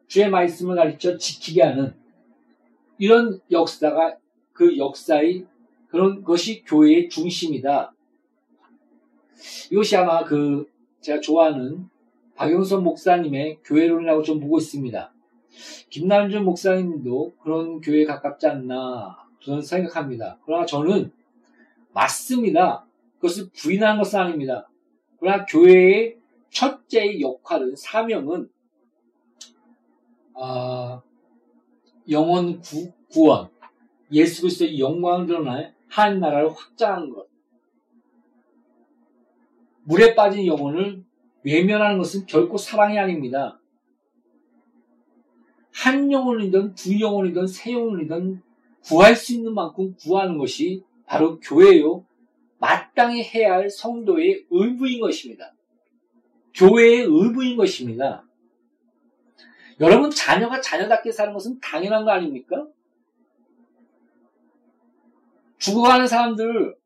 주의 0.07 0.29
말씀을 0.29 0.75
가르쳐 0.75 1.17
지키게 1.17 1.63
하는 1.63 1.93
이런 2.97 3.39
역사가 3.51 4.17
그 4.53 4.77
역사의 4.77 5.45
그런 5.89 6.23
것이 6.23 6.63
교회의 6.63 7.09
중심이다. 7.09 7.93
이것이 9.71 9.95
아마 9.95 10.23
그 10.23 10.69
제가 11.01 11.21
좋아하는 11.21 11.89
박영선 12.35 12.83
목사님의 12.83 13.59
교회론이라고 13.63 14.21
좀 14.23 14.39
보고 14.39 14.57
있습니다. 14.57 15.13
김남준 15.89 16.43
목사님도 16.43 17.33
그런 17.41 17.81
교회에 17.81 18.05
가깝지 18.05 18.47
않나 18.47 19.17
저는 19.41 19.61
생각합니다. 19.61 20.37
그러나 20.45 20.65
저는 20.65 21.11
맞습니다. 21.93 22.85
그것을 23.15 23.49
부인하는 23.55 23.97
것은 23.97 24.19
아닙니다. 24.19 24.69
그러나 25.19 25.45
교회의 25.45 26.17
첫째의 26.49 27.21
역할은 27.21 27.75
사명은 27.75 28.49
어, 30.33 31.01
영원 32.09 32.61
구, 32.61 32.91
구원, 33.09 33.49
예수 34.11 34.41
그리스도의 34.41 34.79
영광을 34.79 35.25
드러날 35.25 35.73
한 35.89 36.19
나라를 36.19 36.49
확장하는 36.49 37.09
것. 37.11 37.27
물에 39.83 40.15
빠진 40.15 40.45
영혼을 40.45 41.03
외면하는 41.43 41.97
것은 41.97 42.25
결코 42.25 42.57
사랑이 42.57 42.99
아닙니다. 42.99 43.59
한 45.71 46.11
영혼이든 46.11 46.73
두 46.73 46.99
영혼이든 46.99 47.47
세 47.47 47.71
영혼이든 47.71 48.41
구할 48.83 49.15
수 49.15 49.33
있는 49.33 49.53
만큼 49.53 49.95
구하는 49.95 50.37
것이 50.37 50.83
바로 51.05 51.39
교회요. 51.39 52.05
마땅히 52.59 53.23
해야 53.23 53.53
할 53.53 53.69
성도의 53.69 54.45
의무인 54.49 54.99
것입니다. 54.99 55.53
교회의 56.53 57.03
의무인 57.03 57.55
것입니다. 57.55 58.25
여러분 59.79 60.09
자녀가 60.09 60.59
자녀답게 60.59 61.11
사는 61.11 61.31
것은 61.31 61.59
당연한 61.59 62.03
거 62.03 62.11
아닙니까? 62.11 62.65
죽어가는 65.67 66.07
사람들 66.07 66.77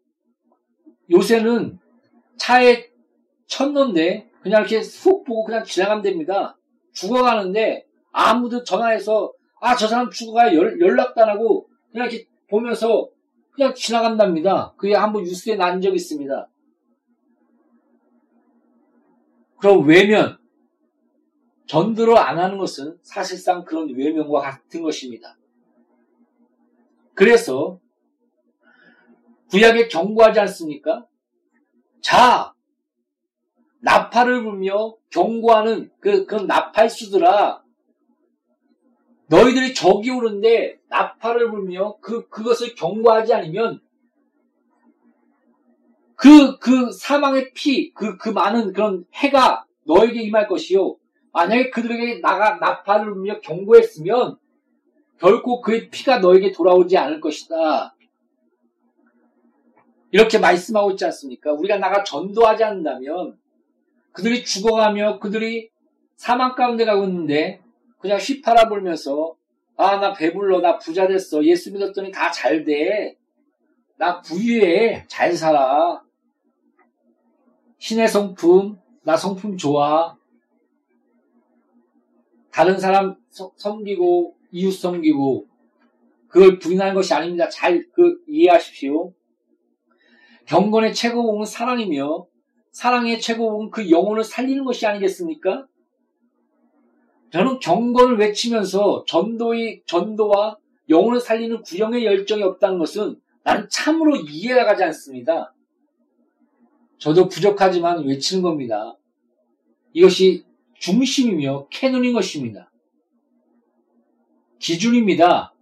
요새는 1.11 1.77
차에 2.37 2.89
쳤는데 3.45 4.31
그냥 4.41 4.61
이렇게 4.61 4.79
훅 4.79 5.23
보고 5.23 5.43
그냥 5.43 5.63
지나가면 5.63 6.01
됩니다. 6.01 6.57
죽어가는데 6.93 7.85
아무도 8.11 8.63
전화해서 8.63 9.31
아 9.59 9.75
저 9.75 9.87
사람 9.87 10.09
죽어가 10.09 10.55
연, 10.55 10.79
연락도 10.79 11.21
안 11.21 11.29
하고 11.29 11.67
그냥 11.91 12.07
이렇게 12.07 12.25
보면서 12.49 13.07
그냥 13.51 13.75
지나간답니다. 13.75 14.73
그게 14.77 14.95
한번 14.95 15.23
뉴스에 15.23 15.55
난적 15.57 15.93
있습니다. 15.93 16.49
그럼 19.59 19.87
외면 19.87 20.39
전도를 21.67 22.17
안 22.17 22.39
하는 22.39 22.57
것은 22.57 22.97
사실상 23.03 23.63
그런 23.63 23.93
외면과 23.95 24.41
같은 24.41 24.81
것입니다. 24.81 25.37
그래서 27.13 27.79
구약에 29.51 29.89
경고하지 29.89 30.39
않습니까? 30.39 31.05
자, 32.01 32.53
나팔을 33.81 34.43
불며 34.43 34.95
경고하는 35.09 35.91
그, 35.99 36.25
그런 36.25 36.47
나팔수들아, 36.47 37.61
너희들이 39.27 39.73
적이 39.73 40.11
오는데 40.11 40.79
나팔을 40.89 41.51
불며 41.51 41.97
그, 42.01 42.27
그것을 42.29 42.75
경고하지 42.75 43.33
않으면 43.33 43.81
그, 46.15 46.57
그 46.59 46.91
사망의 46.91 47.53
피, 47.53 47.93
그, 47.93 48.17
그 48.17 48.29
많은 48.29 48.73
그런 48.73 49.05
해가 49.13 49.65
너에게 49.85 50.21
임할 50.21 50.47
것이요. 50.47 50.97
만약에 51.33 51.71
그들에게 51.71 52.19
나가 52.19 52.55
나팔을 52.55 53.11
울며 53.11 53.41
경고했으면 53.41 54.37
결코 55.17 55.61
그의 55.61 55.89
피가 55.89 56.19
너에게 56.19 56.51
돌아오지 56.51 56.97
않을 56.97 57.19
것이다. 57.21 57.95
이렇게 60.11 60.37
말씀하고 60.37 60.91
있지 60.91 61.05
않습니까? 61.05 61.53
우리가 61.53 61.77
나가 61.77 62.03
전도하지 62.03 62.63
않는다면 62.63 63.37
그들이 64.11 64.43
죽어가며 64.43 65.19
그들이 65.19 65.69
사망 66.15 66.55
가운데 66.55 66.85
가고 66.85 67.05
있는데 67.05 67.61
그냥 67.99 68.17
휘파라 68.17 68.67
불면서 68.67 69.35
아, 69.77 69.97
나 69.97 70.13
배불러. 70.13 70.61
나 70.61 70.77
부자 70.77 71.07
됐어. 71.07 71.43
예수 71.43 71.71
믿었더니 71.73 72.11
다 72.11 72.29
잘 72.31 72.63
돼. 72.65 73.17
나 73.97 74.21
부유해. 74.21 75.05
잘 75.07 75.33
살아. 75.33 76.03
신의 77.79 78.07
성품. 78.07 78.77
나 79.03 79.17
성품 79.17 79.57
좋아. 79.57 80.15
다른 82.51 82.77
사람 82.77 83.15
섬기고, 83.55 84.35
이웃 84.51 84.71
섬기고, 84.71 85.47
그걸 86.27 86.59
부인하는 86.59 86.93
것이 86.93 87.13
아닙니다. 87.15 87.49
잘, 87.49 87.87
그, 87.93 88.21
이해하십시오. 88.27 89.13
경건의 90.51 90.93
최고봉은 90.93 91.45
사랑이며, 91.45 92.27
사랑의 92.73 93.21
최고봉은 93.21 93.71
그 93.71 93.89
영혼을 93.89 94.21
살리는 94.21 94.65
것이 94.65 94.85
아니겠습니까? 94.85 95.65
저는 97.31 97.59
경건을 97.59 98.17
외치면서 98.17 99.05
전도의, 99.07 99.83
전도와 99.85 100.57
영혼을 100.89 101.21
살리는 101.21 101.61
구령의 101.61 102.05
열정이 102.05 102.43
없다는 102.43 102.79
것은 102.79 103.15
나는 103.43 103.69
참으로 103.71 104.17
이해가 104.17 104.65
가지 104.65 104.83
않습니다. 104.83 105.53
저도 106.97 107.29
부족하지만 107.29 108.05
외치는 108.05 108.43
겁니다. 108.43 108.97
이것이 109.93 110.43
중심이며 110.79 111.67
캐논인 111.69 112.11
것입니다. 112.11 112.69
기준입니다. 114.59 115.53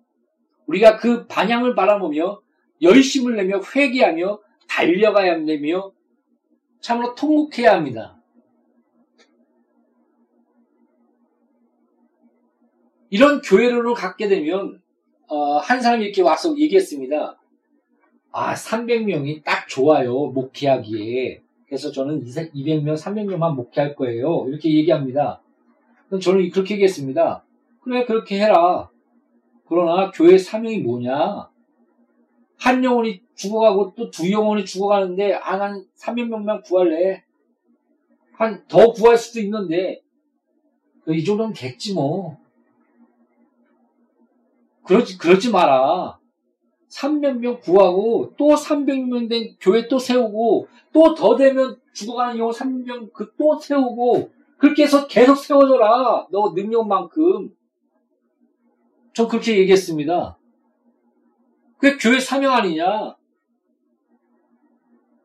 우리가 0.65 0.97
그 0.97 1.27
반향을 1.27 1.75
바라보며 1.75 2.41
열심을 2.81 3.35
내며 3.35 3.61
회개하며 3.75 4.48
달려가야 4.69 5.45
되며 5.45 5.91
참으로 6.79 7.15
통곡해야 7.15 7.73
합니다. 7.73 8.15
이런 13.09 13.41
교회를 13.41 13.93
갖게 13.93 14.27
되면 14.27 14.81
어, 15.27 15.57
한 15.57 15.81
사람이 15.81 16.05
이렇게 16.05 16.21
와서 16.21 16.55
얘기했습니다. 16.57 17.37
아 18.31 18.53
300명이 18.53 19.43
딱 19.43 19.67
좋아요 19.67 20.27
목회하기에 20.27 21.41
그래서 21.65 21.91
저는 21.91 22.23
200명 22.23 22.95
300명만 22.95 23.55
목회할 23.55 23.95
거예요 23.95 24.45
이렇게 24.47 24.73
얘기합니다. 24.73 25.41
저는 26.21 26.49
그렇게 26.51 26.75
얘기했습니다. 26.75 27.43
그래 27.81 28.05
그렇게 28.05 28.39
해라. 28.39 28.89
그러나 29.67 30.11
교회 30.11 30.37
사명이 30.37 30.79
뭐냐? 30.79 31.48
한 32.59 32.83
영혼이 32.83 33.21
죽어가고 33.35 33.93
또 33.95 34.11
두 34.11 34.29
영혼이 34.31 34.65
죽어가는데 34.65 35.33
아난 35.33 35.85
300명만 35.97 36.63
구할래. 36.63 37.23
한 38.33 38.65
더 38.67 38.91
구할 38.91 39.17
수도 39.17 39.39
있는데 39.41 40.01
이 41.07 41.23
정도면 41.23 41.53
됐지 41.53 41.93
뭐. 41.93 42.37
그러지, 44.83 45.17
그러지 45.17 45.51
마라. 45.51 46.17
300명 46.89 47.61
구하고 47.61 48.33
또 48.37 48.47
300명 48.55 49.29
된 49.29 49.55
교회 49.61 49.87
또 49.87 49.99
세우고 49.99 50.67
또 50.91 51.13
더 51.13 51.35
되면 51.35 51.79
죽어가는 51.93 52.39
영혼 52.39 52.51
300명 52.53 53.13
그 53.13 53.31
또 53.37 53.59
세우고 53.59 54.31
그렇게 54.57 54.83
해서 54.83 55.07
계속 55.07 55.35
세워줘라. 55.35 56.27
너 56.31 56.53
능력만큼. 56.55 57.55
전 59.13 59.27
그렇게 59.27 59.57
얘기했습니다. 59.59 60.38
그게 61.79 61.97
교회 61.97 62.19
사명 62.19 62.53
아니냐? 62.53 63.15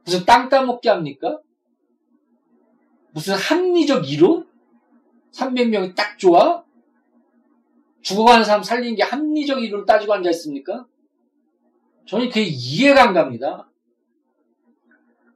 무슨 0.04 0.24
땅 0.24 0.48
따먹게 0.48 0.88
합니까? 0.88 1.40
무슨 3.10 3.34
합리적 3.34 4.10
이론? 4.10 4.48
300명이 5.32 5.96
딱 5.96 6.16
좋아? 6.18 6.64
죽어가는 8.02 8.44
사람 8.44 8.62
살리는 8.62 8.94
게 8.94 9.02
합리적 9.02 9.62
이론 9.62 9.84
따지고 9.84 10.14
앉아있습니까? 10.14 10.86
저는 12.06 12.28
그게 12.28 12.42
이해가 12.42 13.02
안 13.02 13.14
갑니다. 13.14 13.68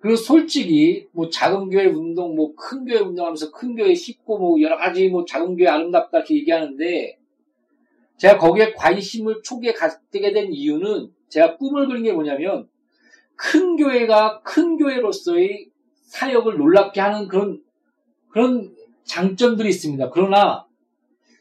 그리고 0.00 0.16
솔직히 0.16 1.08
뭐 1.12 1.28
작은 1.28 1.70
교회 1.70 1.86
운동, 1.86 2.36
뭐 2.36 2.54
큰 2.54 2.84
교회 2.84 3.00
운동하면서 3.00 3.50
큰 3.50 3.74
교회 3.74 3.94
쉽고 3.94 4.38
뭐 4.38 4.60
여러 4.60 4.76
가지 4.76 5.08
뭐 5.08 5.24
작은 5.24 5.56
교회 5.56 5.68
아름답다 5.68 6.18
이렇게 6.18 6.36
얘기하는데 6.36 7.18
제가 8.18 8.38
거기에 8.38 8.74
관심을 8.74 9.42
초기에 9.42 9.72
갖게 9.72 10.32
된 10.32 10.52
이유는 10.52 11.10
제가 11.28 11.56
꿈을 11.56 11.86
그린 11.86 12.02
게 12.02 12.12
뭐냐면 12.12 12.68
큰 13.36 13.76
교회가 13.76 14.42
큰 14.42 14.76
교회로서의 14.76 15.70
사역을 16.02 16.58
놀랍게 16.58 17.00
하는 17.00 17.28
그런 17.28 17.62
그런 18.28 18.74
장점들이 19.04 19.68
있습니다. 19.68 20.10
그러나 20.10 20.66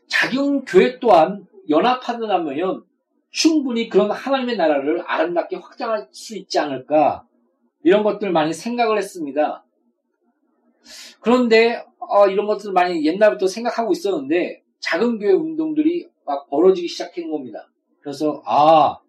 작은 0.07 0.65
교회 0.65 0.99
또한 0.99 1.45
연합하다면 1.69 2.83
충분히 3.29 3.89
그런 3.89 4.09
하나님의 4.09 4.55
나라를 4.55 5.03
아름답게 5.05 5.57
확장할 5.57 6.07
수 6.11 6.37
있지 6.37 6.59
않을까 6.59 7.25
이런 7.83 8.03
것들 8.03 8.31
많이 8.31 8.53
생각을 8.53 8.97
했습니다. 8.97 9.65
그런데 11.19 11.83
어, 11.99 12.27
이런 12.27 12.45
것들 12.45 12.71
많이 12.71 13.05
옛날부터 13.05 13.47
생각하고 13.47 13.91
있었는데 13.91 14.63
작은 14.79 15.19
교회 15.19 15.31
운동들이 15.31 16.07
막 16.27 16.49
벌어지기 16.49 16.87
시작한 16.87 17.31
겁니다. 17.31 17.69
그래서 18.01 18.43
아 18.45 18.99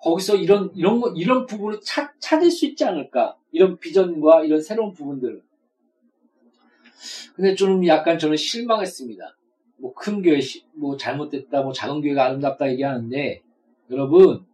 거기서 0.00 0.36
이런 0.36 0.72
이런 0.74 1.00
거 1.00 1.12
이런 1.14 1.46
부분을 1.46 1.80
찾, 1.82 2.18
찾을 2.18 2.50
수 2.50 2.66
있지 2.66 2.84
않을까 2.84 3.36
이런 3.52 3.78
비전과 3.78 4.44
이런 4.44 4.60
새로운 4.62 4.92
부분들. 4.94 5.42
근데 7.36 7.54
좀 7.54 7.86
약간 7.86 8.18
저는 8.18 8.36
실망했습니다. 8.36 9.36
뭐 9.76 9.94
큰 9.94 10.22
교회 10.22 10.40
뭐 10.74 10.96
잘못됐다, 10.96 11.62
뭐 11.62 11.72
작은 11.72 12.00
교회가 12.00 12.24
아름답다 12.24 12.70
얘기하는데 12.70 13.42
여러분 13.90 14.44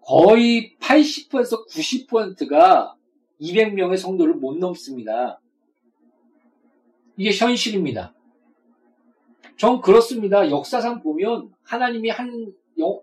거의 0.00 0.76
80%에서 0.78 1.64
90%가 1.66 2.96
200명의 3.40 3.96
성도를 3.96 4.34
못 4.34 4.56
넘습니다. 4.58 5.40
이게 7.16 7.30
현실입니다. 7.30 8.14
전 9.58 9.80
그렇습니다. 9.80 10.48
역사상 10.50 11.02
보면 11.02 11.50
하나님이 11.64 12.10
한, 12.10 12.52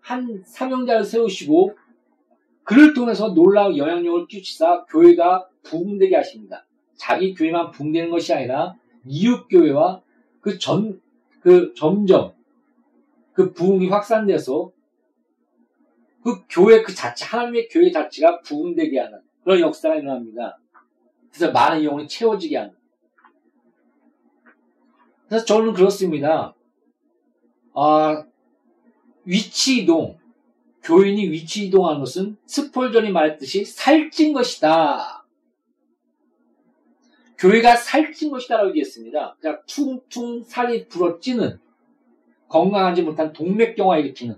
한 0.02 0.42
사명자를 0.46 1.04
세우시고 1.04 1.78
그를 2.64 2.94
통해서 2.94 3.34
놀라운 3.34 3.78
영향력을 3.78 4.28
끼치사 4.28 4.86
교회가 4.86 5.50
부흥되게 5.64 6.16
하십니다. 6.16 6.66
자기 6.96 7.34
교회만 7.34 7.72
부흥되는 7.72 8.10
것이 8.10 8.34
아니라 8.34 8.74
이웃 9.06 9.48
교회와 9.50 10.02
그 10.40 10.58
전, 10.58 11.02
그 11.42 11.74
점점 11.76 12.34
그 13.34 13.52
부흥이 13.52 13.90
확산돼서 13.90 14.72
그 16.24 16.42
교회 16.50 16.82
그 16.82 16.96
자체, 16.96 17.26
하나님의 17.26 17.68
교회 17.68 17.92
자체가 17.92 18.40
부흥되게 18.42 18.98
하는 18.98 19.20
그런 19.44 19.60
역사가 19.60 19.96
일어납니다. 19.96 20.58
그래서 21.30 21.52
많은 21.52 21.84
영혼이 21.84 22.08
채워지게 22.08 22.58
하는. 22.58 22.74
그래서 25.28 25.46
저는 25.46 25.74
그렇습니다. 25.74 26.56
아, 27.74 28.26
위치 29.26 29.82
이동, 29.82 30.18
교인이 30.84 31.30
위치 31.32 31.66
이동하는 31.66 32.00
것은 32.00 32.38
스폴전이 32.46 33.12
말했듯이 33.12 33.66
살찐 33.66 34.34
것이다. 34.34 35.26
교회가 37.38 37.76
살찐 37.76 38.32
것이다라고 38.32 38.70
얘기했습니다. 38.70 39.36
그냥 39.40 39.62
퉁퉁 39.68 40.44
살이 40.44 40.88
불어찌는 40.88 41.60
건강하지 42.48 43.02
못한 43.02 43.34
동맥경화 43.34 43.98
일으키는 43.98 44.36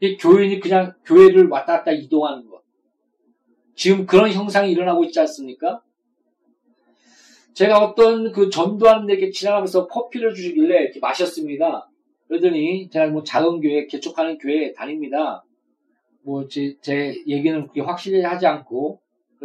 이 0.00 0.16
교인이 0.16 0.60
그냥 0.60 0.94
교회를 1.04 1.48
왔다 1.48 1.78
갔다 1.78 1.92
이동하는 1.92 2.48
것. 2.48 2.62
지금 3.74 4.06
그런 4.06 4.30
형상이 4.32 4.72
일어나고 4.72 5.04
있지 5.04 5.20
않습니까? 5.20 5.82
제가 7.54 7.78
어떤 7.78 8.32
그 8.32 8.48
전도하는 8.48 9.06
데게 9.06 9.30
지나가면서 9.30 9.86
커피를 9.86 10.34
주시길래 10.34 10.82
이렇게 10.82 11.00
마셨습니다. 11.00 11.88
그러더니 12.28 12.88
제가 12.88 13.08
뭐 13.08 13.22
작은 13.22 13.60
교회, 13.60 13.86
개척하는 13.86 14.38
교회 14.38 14.72
다닙니다. 14.72 15.44
뭐 16.22 16.46
제, 16.48 16.76
제 16.80 17.14
얘기는 17.26 17.60
그렇게 17.60 17.80
확실히 17.80 18.22
하지 18.22 18.46
않고 18.46 19.00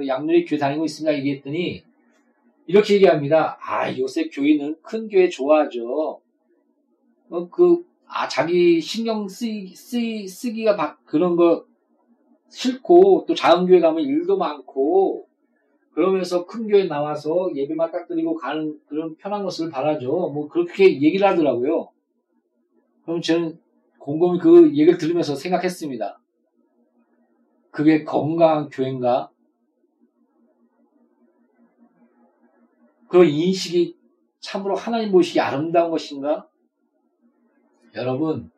양누리 0.05 0.45
교회 0.45 0.59
다니고 0.59 0.85
있습니다. 0.85 1.17
얘기했더니 1.17 1.83
이렇게 2.67 2.95
얘기합니다. 2.95 3.57
아 3.61 3.95
요새 3.97 4.29
교회는 4.29 4.77
큰 4.81 5.09
교회 5.09 5.27
좋아하죠. 5.27 6.21
어, 7.29 7.49
그, 7.49 7.83
아, 8.07 8.27
자기 8.27 8.79
신경 8.79 9.27
쓰기, 9.27 9.75
쓰기, 9.75 10.27
쓰기가 10.27 10.75
바, 10.75 10.97
그런 11.05 11.35
거 11.35 11.65
싫고, 12.49 13.25
또 13.27 13.35
작은 13.35 13.67
교회 13.67 13.79
가면 13.79 14.03
일도 14.03 14.37
많고, 14.37 15.26
그러면서 15.97 16.45
큰 16.45 16.67
교회 16.67 16.83
나와서 16.83 17.49
예배만 17.55 17.91
딱 17.91 18.07
드리고 18.07 18.36
가는 18.36 18.79
그런 18.86 19.15
편한 19.15 19.41
것을 19.41 19.71
바라죠. 19.71 20.29
뭐, 20.29 20.47
그렇게 20.47 21.01
얘기를 21.01 21.25
하더라고요. 21.27 21.89
그럼 23.03 23.19
저는 23.19 23.60
곰곰이 23.97 24.38
그 24.38 24.67
얘기를 24.75 24.99
들으면서 24.99 25.33
생각했습니다. 25.33 26.21
그게 27.71 28.03
건강한 28.03 28.69
교회인가? 28.69 29.31
그런 33.07 33.25
인식이 33.25 33.97
참으로 34.39 34.75
하나님 34.75 35.12
보시기 35.12 35.39
아름다운 35.39 35.89
것인가? 35.89 36.47
여러분, 37.95 38.51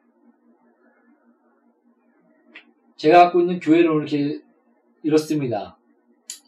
제가 2.98 3.24
갖고 3.24 3.40
있는 3.40 3.62
교회를 3.62 3.96
이렇게 3.96 4.42
이렇습니다. 5.04 5.79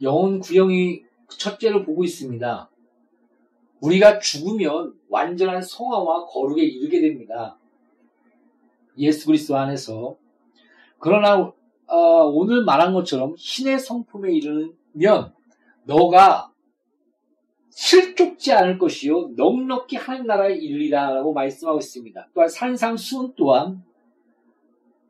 영혼 0.02 0.40
구형이 0.40 1.04
첫째로 1.30 1.84
보고 1.86 2.04
있습니다. 2.04 2.70
우리가 3.82 4.20
죽으면 4.20 4.94
완전한 5.10 5.62
성화와 5.62 6.26
거룩에 6.26 6.64
이르게 6.64 7.02
됩니다. 7.02 7.58
예수 8.98 9.28
그리스도 9.28 9.58
안에서. 9.58 10.18
그러나 11.00 11.52
어, 11.88 11.98
오늘 12.26 12.64
말한 12.64 12.94
것처럼 12.94 13.36
신의 13.38 13.80
성품에 13.80 14.32
이르면 14.34 15.34
너가 15.84 16.52
실족지 17.70 18.52
않을 18.52 18.78
것이요 18.78 19.32
넉넉히 19.36 19.96
하나님 19.96 20.28
나라에 20.28 20.56
이르리라라고 20.56 21.34
말씀하고 21.34 21.80
있습니다. 21.80 22.30
또한 22.34 22.50
산상수훈 22.50 23.34
또한 23.36 23.84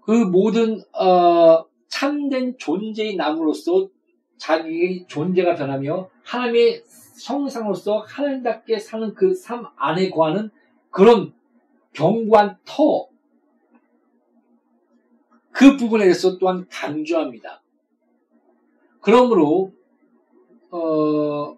그 0.02 0.12
모든 0.12 0.82
어, 0.94 1.66
참된 1.88 2.58
존재의 2.58 3.16
남으로서 3.16 3.90
자기의 4.42 5.06
존재가 5.08 5.54
변하며 5.54 6.10
하나님의 6.24 6.82
성상으로서 6.86 8.00
하나님답게 8.00 8.80
사는 8.80 9.14
그 9.14 9.40
삶 9.40 9.68
안에 9.76 10.10
거하는 10.10 10.50
그런 10.90 11.32
견고한 11.94 12.58
터, 12.66 13.08
그 15.52 15.78
부분에 15.78 16.06
대해서 16.06 16.40
또한 16.40 16.68
강조합니다. 16.72 17.62
그러므로, 19.00 19.72
어, 20.72 21.56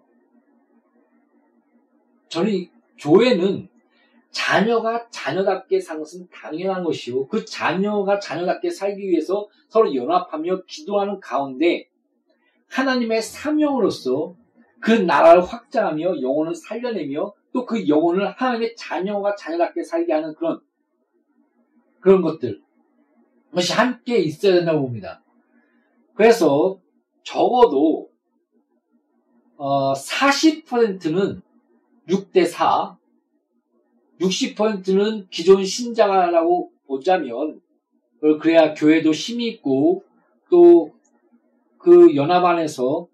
저는 2.28 2.68
교회는 2.98 3.68
자녀가 4.30 5.08
자녀답게 5.08 5.80
사는 5.80 6.02
것은 6.02 6.28
당연한 6.30 6.84
것이요. 6.84 7.28
그 7.28 7.46
자녀가 7.46 8.18
자녀답게 8.18 8.68
살기 8.68 9.08
위해서 9.08 9.48
서로 9.68 9.94
연합하며 9.94 10.64
기도하는 10.66 11.18
가운데 11.20 11.88
하나님의 12.74 13.22
사명으로서 13.22 14.34
그 14.80 14.90
나라를 14.90 15.44
확장하며 15.44 16.20
영혼을 16.20 16.54
살려내며 16.54 17.32
또 17.52 17.66
그 17.66 17.86
영혼을 17.86 18.32
하나님의 18.32 18.74
자녀가 18.74 19.36
자녀답게 19.36 19.84
살게 19.84 20.12
하는 20.12 20.34
그런 20.34 20.60
그런 22.00 22.20
것들 22.20 22.60
것이 23.52 23.72
함께 23.72 24.18
있어야 24.18 24.54
된다고 24.54 24.80
봅니다. 24.80 25.22
그래서 26.14 26.80
적어도 27.22 28.10
어 29.56 29.92
40%는 29.92 31.42
6대 32.08 32.44
4, 32.44 32.98
60%는 34.20 35.28
기존 35.30 35.64
신자라고 35.64 36.72
보자면 36.88 37.60
그래야 38.40 38.74
교회도 38.74 39.12
힘이 39.12 39.46
있고 39.46 40.04
또 40.50 40.92
그 41.84 42.16
연합 42.16 42.42
안에서 42.44 43.06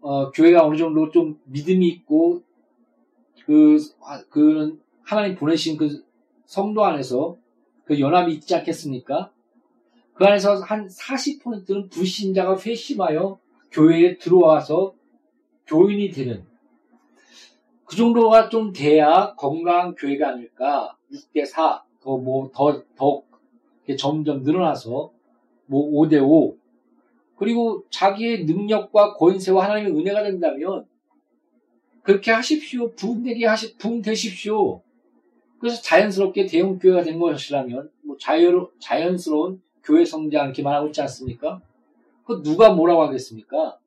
어, 0.00 0.30
교회가 0.30 0.64
어느 0.64 0.76
정도 0.78 1.10
좀 1.10 1.38
믿음이 1.44 1.86
있고 1.88 2.42
그, 3.44 3.76
그 4.30 4.80
하나님 5.02 5.36
보내신 5.36 5.76
그 5.76 6.02
성도 6.46 6.84
안에서 6.84 7.36
그 7.84 8.00
연합이 8.00 8.32
있지 8.32 8.54
않겠습니까? 8.54 9.30
그 10.14 10.24
안에서 10.24 10.60
한 10.60 10.88
40%는 10.88 11.90
불신자가 11.90 12.58
회심하여 12.58 13.38
교회에 13.70 14.16
들어와서 14.16 14.94
교인이 15.66 16.10
되는 16.10 16.46
그 17.84 17.96
정도가 17.96 18.48
좀 18.48 18.72
돼야 18.72 19.34
건강한 19.34 19.94
교회가 19.94 20.30
아닐까. 20.30 20.96
6대 21.12 21.46
4, 21.46 21.82
더 22.00 22.18
뭐, 22.18 22.50
더, 22.54 22.82
더, 22.96 23.22
점점 23.98 24.42
늘어나서, 24.42 25.10
뭐, 25.66 25.90
5대 25.92 26.22
5. 26.22 26.57
그리고 27.38 27.84
자기의 27.90 28.44
능력과 28.44 29.14
권세와 29.14 29.64
하나님의 29.64 29.92
은혜가 29.92 30.22
된다면, 30.24 30.86
그렇게 32.02 32.30
하십시오. 32.32 32.92
부흥되게 32.94 33.46
하시, 33.46 33.76
부흥되십시오. 33.76 34.82
그래서 35.58 35.82
자연스럽게 35.82 36.46
대형교회가 36.46 37.02
된 37.02 37.18
것이라면, 37.18 37.90
뭐, 38.02 38.16
자연, 38.18 38.66
자연스러운 38.80 39.62
교회 39.82 40.04
성장 40.04 40.46
이렇게 40.46 40.62
말하고 40.62 40.88
있지 40.88 41.00
않습니까? 41.02 41.60
그 42.24 42.42
누가 42.42 42.70
뭐라고 42.72 43.02
하겠습니까? 43.02 43.78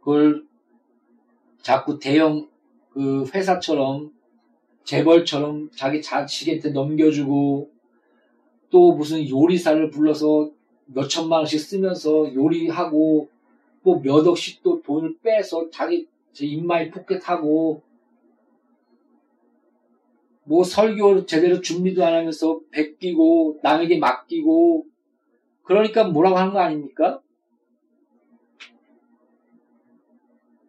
그걸 0.00 0.44
자꾸 1.62 1.98
대형 1.98 2.48
그 2.90 3.24
회사처럼 3.34 4.12
재벌처럼 4.84 5.70
자기 5.74 6.02
자식한테 6.02 6.70
넘겨주고 6.70 7.70
또 8.70 8.92
무슨 8.94 9.28
요리사를 9.28 9.90
불러서 9.90 10.50
몇 10.94 11.08
천만 11.08 11.38
원씩 11.40 11.60
쓰면서 11.60 12.34
요리하고 12.34 13.28
뭐몇 13.82 14.26
억씩 14.26 14.62
또 14.62 14.80
돈을 14.82 15.18
빼서 15.22 15.70
자기 15.70 16.06
인마이 16.38 16.90
포켓하고 16.90 17.82
뭐 20.44 20.64
설교 20.64 21.26
제대로 21.26 21.60
준비도 21.60 22.04
안 22.04 22.14
하면서 22.14 22.60
베끼고 22.70 23.60
남에게 23.62 23.98
맡기고 23.98 24.86
그러니까 25.62 26.04
뭐라고 26.04 26.36
하는 26.36 26.52
거 26.52 26.60
아닙니까? 26.60 27.20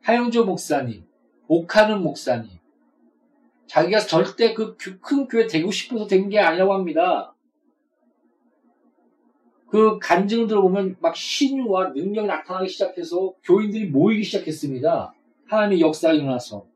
하영조 0.01 0.45
목사님 0.45 1.05
옥하는 1.47 2.01
목사님. 2.01 2.49
자기가 3.67 3.99
절대 3.99 4.53
그 4.53 4.75
큰 4.77 5.27
교회 5.27 5.47
되고 5.47 5.71
싶어서 5.71 6.07
된 6.07 6.29
게 6.29 6.39
아니라고 6.39 6.73
합니다. 6.73 7.32
그 9.73 9.97
간증을 9.97 10.45
들어보면 10.45 10.97
막 10.99 11.15
신유와 11.15 11.93
능력이 11.95 12.27
나타나기 12.27 12.69
시작해서 12.69 13.33
교인들이 13.43 13.87
모이기 13.87 14.23
시작했습니다. 14.23 15.15
하나님의 15.47 15.81
역사가 15.81 16.13
일어나서. 16.13 16.67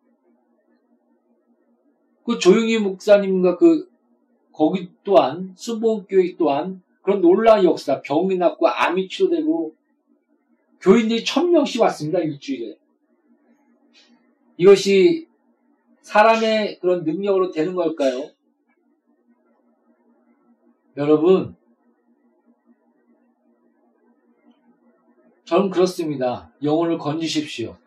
그 2.25 2.39
조용히 2.39 2.79
목사님과 2.79 3.57
그 3.57 3.87
거기 4.51 4.89
또한 5.03 5.53
순복교회 5.55 6.37
또한 6.39 6.81
그런 7.03 7.21
놀라운 7.21 7.65
역사 7.65 8.01
병이 8.01 8.35
낫고 8.35 8.67
암이 8.67 9.09
치료되고 9.09 9.75
교인들이 10.81 11.23
천 11.23 11.51
명씩 11.51 11.79
왔습니다 11.79 12.17
일주일에. 12.17 12.79
이것이 14.57 15.27
사람의 16.01 16.79
그런 16.79 17.03
능력으로 17.03 17.51
되는 17.51 17.75
걸까요? 17.75 18.31
여러분, 20.97 21.55
저는 25.47 25.69
그렇습니다. 25.69 26.51
영혼을 26.61 26.97
건지십시오. 26.97 27.77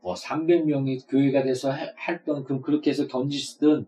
뭐 0.00 0.14
300명이 0.14 1.06
교회가 1.06 1.42
돼서 1.42 1.70
할던 1.94 2.44
그럼 2.44 2.62
그렇게 2.62 2.88
해서 2.88 3.06
던지시든 3.06 3.86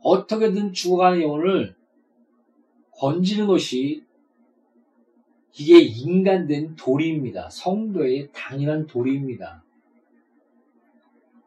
어떻게든 0.00 0.72
죽어가는 0.72 1.20
영혼을 1.20 1.76
건지는 2.92 3.46
것이 3.46 4.04
이게 5.58 5.80
인간된 5.80 6.76
도리입니다. 6.76 7.50
성도의 7.50 8.30
당연한 8.32 8.86
도리입니다. 8.86 9.62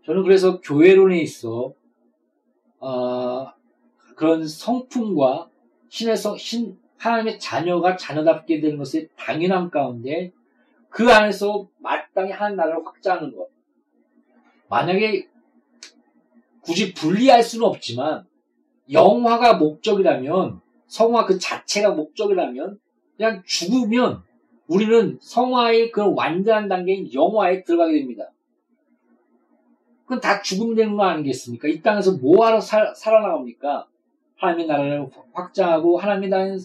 저는 0.05 0.21
그래서 0.21 0.61
교회론에 0.61 1.19
있어 1.21 1.73
어, 2.79 3.47
그런 4.15 4.47
성품과 4.47 5.49
신의 5.89 6.15
성, 6.17 6.37
신, 6.37 6.77
하나님의 6.97 7.39
자녀가 7.39 7.97
자녀답게 7.97 8.59
되는 8.59 8.77
것의 8.77 9.09
당연함 9.15 9.71
가운데 9.71 10.31
그 10.91 11.09
안에서 11.09 11.67
마땅히 11.79 12.31
하나님 12.31 12.57
나라를 12.57 12.85
확장하는 12.85 13.35
것. 13.35 13.47
만약에 14.69 15.27
굳이 16.61 16.93
분리할 16.93 17.41
수는 17.41 17.65
없지만 17.65 18.25
영화가 18.91 19.55
목적이라면 19.55 20.59
성화 20.87 21.25
그 21.25 21.39
자체가 21.39 21.91
목적이라면 21.91 22.79
그냥 23.15 23.41
죽으면 23.45 24.21
우리는 24.67 25.17
성화의 25.21 25.91
그 25.91 26.13
완전한 26.13 26.67
단계인 26.67 27.11
영화에 27.13 27.63
들어가게 27.63 27.99
됩니다. 27.99 28.29
그건 30.03 30.19
다 30.19 30.41
죽으면 30.41 30.75
되는 30.75 30.97
거 30.97 31.03
아니겠습니까? 31.03 31.69
이 31.69 31.81
땅에서 31.81 32.17
뭐하러 32.17 32.59
살, 32.59 32.93
살아나갑니까? 32.95 33.87
하나님의 34.35 34.67
나라를 34.67 35.09
확장하고 35.31 35.97
하나님의 35.97 36.29
나라는 36.29 36.59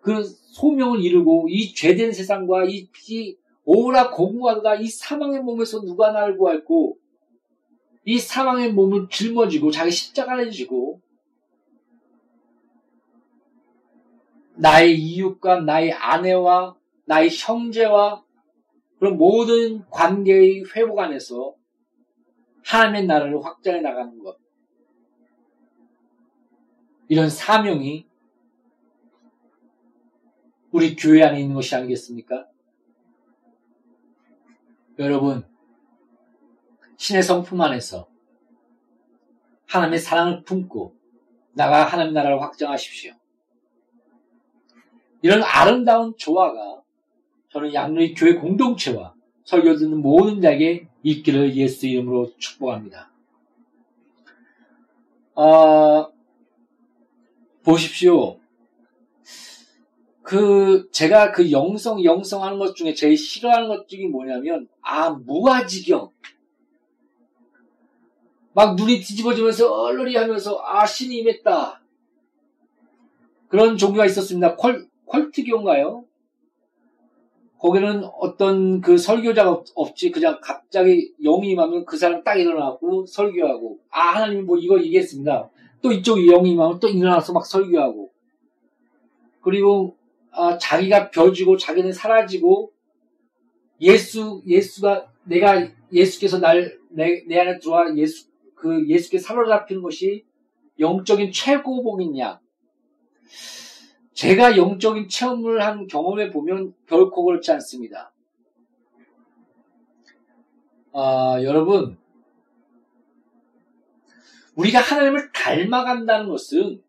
그 0.00 0.22
소명을 0.22 1.00
이루고 1.00 1.48
이 1.48 1.74
죄된 1.74 2.12
세상과 2.12 2.66
이, 2.66 2.88
이 3.08 3.36
오라 3.64 4.10
공부하다가 4.10 4.76
이 4.76 4.86
사망의 4.88 5.40
몸에서 5.42 5.80
누가 5.80 6.12
나를 6.12 6.36
구할고 6.36 6.98
이 8.04 8.18
사망의 8.18 8.72
몸을 8.72 9.08
짊어지고 9.08 9.70
자기 9.70 9.90
십자가를 9.90 10.50
지고 10.50 11.00
나의 14.56 14.98
이웃과 14.98 15.60
나의 15.60 15.92
아내와 15.92 16.76
나의 17.06 17.30
형제와 17.30 18.24
그런 18.98 19.16
모든 19.16 19.84
관계의 19.90 20.64
회복 20.74 20.98
안에서 20.98 21.54
하나님의 22.64 23.06
나라를 23.06 23.44
확장해 23.44 23.80
나가는 23.80 24.18
것. 24.20 24.38
이런 27.08 27.28
사명이 27.28 28.06
우리 30.70 30.96
교회 30.96 31.22
안에 31.22 31.40
있는 31.40 31.54
것이 31.54 31.74
아니겠습니까? 31.74 32.46
여러분, 34.98 35.44
신의 36.96 37.22
성품 37.22 37.60
안에서 37.60 38.08
하나님의 39.66 39.98
사랑을 39.98 40.44
품고 40.44 40.94
나가 41.52 41.84
하나님 41.84 42.14
나라를 42.14 42.40
확정하십시오. 42.40 43.12
이런 45.22 45.42
아름다운 45.42 46.14
조화가 46.16 46.82
저는 47.48 47.72
양로의 47.72 48.14
교회 48.14 48.34
공동체와 48.34 49.14
설교 49.44 49.76
듣는 49.76 50.00
모든 50.00 50.40
자에게 50.40 50.88
있기를 51.02 51.56
예수 51.56 51.86
이름으로 51.86 52.32
축복합니다. 52.38 53.10
어, 55.34 56.12
보십시오. 57.62 58.38
그 60.24 60.88
제가 60.90 61.32
그 61.32 61.52
영성 61.52 62.02
영성 62.02 62.42
하는 62.42 62.58
것 62.58 62.74
중에 62.74 62.94
제일 62.94 63.14
싫어하는 63.16 63.68
것 63.68 63.86
중에 63.86 64.06
뭐냐면 64.08 64.66
아 64.80 65.10
무아지경 65.10 66.10
막 68.54 68.74
눈이 68.74 69.00
뒤집어지면서 69.00 69.70
얼얼이 69.70 70.16
하면서 70.16 70.58
아 70.64 70.86
신이 70.86 71.18
임했다 71.18 71.82
그런 73.48 73.76
종교가 73.76 74.06
있었습니다. 74.06 74.56
콜 74.56 74.88
콜트교인가요? 75.04 76.06
거기는 77.58 78.04
어떤 78.18 78.80
그 78.80 78.96
설교자가 78.96 79.62
없 79.74 79.94
지 79.94 80.10
그냥 80.10 80.38
갑자기 80.40 81.12
영이 81.22 81.50
임하면 81.50 81.84
그 81.84 81.98
사람 81.98 82.24
딱 82.24 82.36
일어나고 82.36 83.04
설교하고 83.04 83.78
아 83.90 84.14
하나님 84.14 84.46
뭐 84.46 84.56
이거 84.56 84.80
얘기했습니다. 84.80 85.50
또 85.82 85.92
이쪽 85.92 86.18
영이 86.18 86.52
임하면 86.52 86.80
또 86.80 86.88
일어나서 86.88 87.34
막 87.34 87.44
설교하고 87.44 88.10
그리고 89.42 89.98
아, 90.36 90.58
자기가 90.58 91.10
벼지고 91.10 91.56
자기는 91.56 91.92
사라지고 91.92 92.72
예수 93.80 94.42
예수가 94.46 95.06
내가 95.24 95.68
예수께서 95.92 96.38
날 96.38 96.78
내 96.94 97.24
내 97.26 97.40
안에 97.40 97.58
들어와 97.58 97.94
예수 97.96 98.28
그 98.54 98.88
예수께 98.88 99.18
사로잡히는 99.18 99.82
것이 99.82 100.24
영적인 100.78 101.32
최고봉이냐? 101.32 102.40
제가 104.12 104.56
영적인 104.56 105.08
체험을 105.08 105.60
한 105.64 105.88
경험에 105.88 106.30
보면 106.30 106.72
결코 106.86 107.24
그렇지 107.24 107.50
않습니다. 107.52 108.12
아, 110.92 111.36
여러분, 111.42 111.98
우리가 114.54 114.78
하나님을 114.80 115.32
닮아간다는 115.32 116.28
것은 116.28 116.80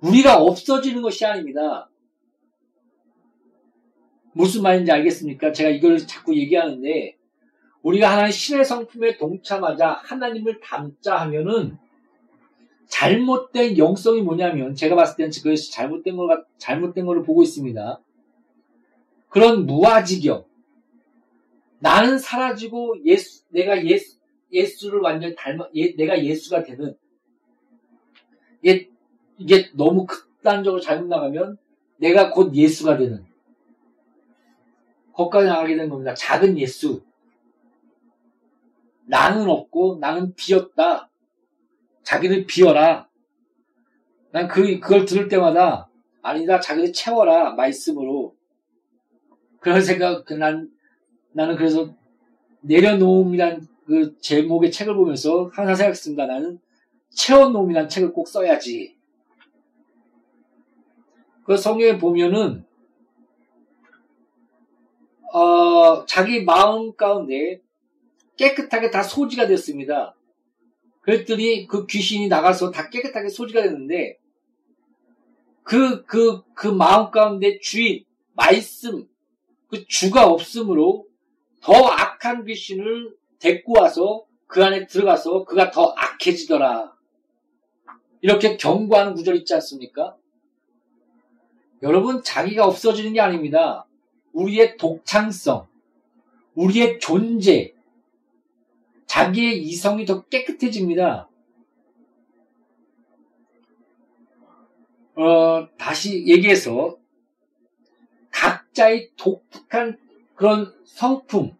우리가 0.00 0.36
없어지는 0.42 1.00
것이 1.00 1.24
아닙니다. 1.24 1.88
무슨 4.38 4.62
말인지 4.62 4.92
알겠습니까? 4.92 5.50
제가 5.50 5.68
이걸 5.68 5.98
자꾸 5.98 6.36
얘기하는데 6.36 7.16
우리가 7.82 8.12
하나님 8.12 8.30
신의 8.30 8.64
성품에 8.64 9.16
동참하자 9.16 10.00
하나님을 10.04 10.60
닮자 10.60 11.16
하면은 11.22 11.76
잘못된 12.86 13.78
영성이 13.78 14.22
뭐냐면 14.22 14.76
제가 14.76 14.94
봤을 14.94 15.16
때는 15.16 15.32
그것이 15.42 15.72
잘못된 15.72 16.16
걸 16.16 16.44
잘못된 16.56 17.04
거를 17.04 17.24
보고 17.24 17.42
있습니다. 17.42 18.00
그런 19.28 19.66
무아지경 19.66 20.44
나는 21.80 22.16
사라지고 22.18 22.94
예수 23.06 23.42
내가 23.48 23.84
예수 23.84 24.18
예수를 24.52 25.00
완전히 25.00 25.34
닮아 25.34 25.68
예, 25.74 25.96
내가 25.96 26.24
예수가 26.24 26.62
되는 26.62 26.96
이게 28.62 28.88
이게 29.36 29.68
너무 29.74 30.06
극단적으로 30.06 30.80
잘못 30.80 31.08
나가면 31.08 31.58
내가 31.96 32.30
곧 32.30 32.54
예수가 32.54 32.98
되는 32.98 33.27
거기까지 35.18 35.48
나가게 35.48 35.76
된 35.76 35.88
겁니다. 35.88 36.14
작은 36.14 36.56
예수. 36.58 37.02
나는 39.04 39.48
없고 39.48 39.98
나는 40.00 40.34
비었다. 40.34 41.10
자기를 42.04 42.46
비워라. 42.46 43.08
난 44.30 44.46
그, 44.46 44.78
그걸 44.78 45.04
들을 45.04 45.26
때마다 45.28 45.90
아니다. 46.22 46.60
자기를 46.60 46.92
채워라. 46.92 47.54
말씀으로. 47.54 48.36
그런 49.60 49.82
생각, 49.82 50.24
그 50.24 50.34
난, 50.34 50.70
나는 51.32 51.56
그래서 51.56 51.92
내려놓음이란 52.60 53.66
그 53.86 54.16
제목의 54.20 54.70
책을 54.70 54.94
보면서 54.94 55.50
항상 55.52 55.74
생각했습니다. 55.74 56.26
나는 56.26 56.60
채워놓음이란 57.10 57.88
책을 57.88 58.12
꼭 58.12 58.28
써야지. 58.28 58.96
그 61.44 61.56
성경에 61.56 61.98
보면은 61.98 62.68
어, 65.78 66.04
자기 66.06 66.42
마음 66.42 66.94
가운데 66.96 67.60
깨끗하게 68.36 68.90
다 68.90 69.02
소지가 69.02 69.46
됐습니다. 69.46 70.16
그랬더니 71.02 71.66
그 71.66 71.86
귀신이 71.86 72.28
나가서 72.28 72.70
다 72.70 72.90
깨끗하게 72.90 73.28
소지가 73.28 73.62
됐는데 73.62 74.18
그, 75.62 76.04
그, 76.04 76.42
그 76.54 76.66
마음 76.66 77.10
가운데 77.10 77.58
주인, 77.60 78.04
말씀, 78.34 79.06
그 79.68 79.86
주가 79.86 80.26
없으므로 80.26 81.06
더 81.60 81.74
악한 81.74 82.44
귀신을 82.44 83.14
데리고 83.38 83.78
와서 83.78 84.24
그 84.46 84.64
안에 84.64 84.86
들어가서 84.86 85.44
그가 85.44 85.70
더 85.70 85.94
악해지더라. 85.96 86.96
이렇게 88.22 88.56
경고하는 88.56 89.14
구절 89.14 89.36
있지 89.36 89.54
않습니까? 89.54 90.16
여러분, 91.82 92.22
자기가 92.22 92.66
없어지는 92.66 93.12
게 93.12 93.20
아닙니다. 93.20 93.86
우리의 94.32 94.76
독창성, 94.76 95.67
우리의 96.58 96.98
존재, 96.98 97.72
자기의 99.06 99.62
이성이 99.62 100.04
더 100.04 100.24
깨끗해집니다. 100.24 101.28
어, 105.14 105.68
다시 105.76 106.26
얘기해서 106.26 106.98
각자의 108.30 109.10
독특한 109.16 109.98
그런 110.34 110.74
성품, 110.84 111.56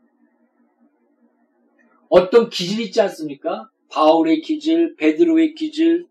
어떤 2.08 2.50
기질 2.50 2.80
있지 2.80 3.00
않습니까? 3.00 3.70
바울의 3.90 4.40
기질, 4.40 4.96
베드로의 4.96 5.54
기질, 5.54 6.08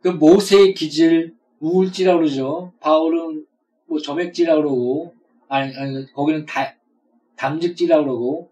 그 0.00 0.08
모세의 0.08 0.74
기질, 0.74 1.34
우울지라고 1.60 2.20
그러죠. 2.20 2.72
바울은 2.80 3.46
뭐 3.86 3.98
점액질이라고 3.98 4.62
그러고, 4.62 5.23
아니, 5.48 5.74
아니, 5.76 6.12
거기는 6.12 6.46
다, 6.46 6.74
담즙질이라고 7.36 8.04
그러고, 8.04 8.50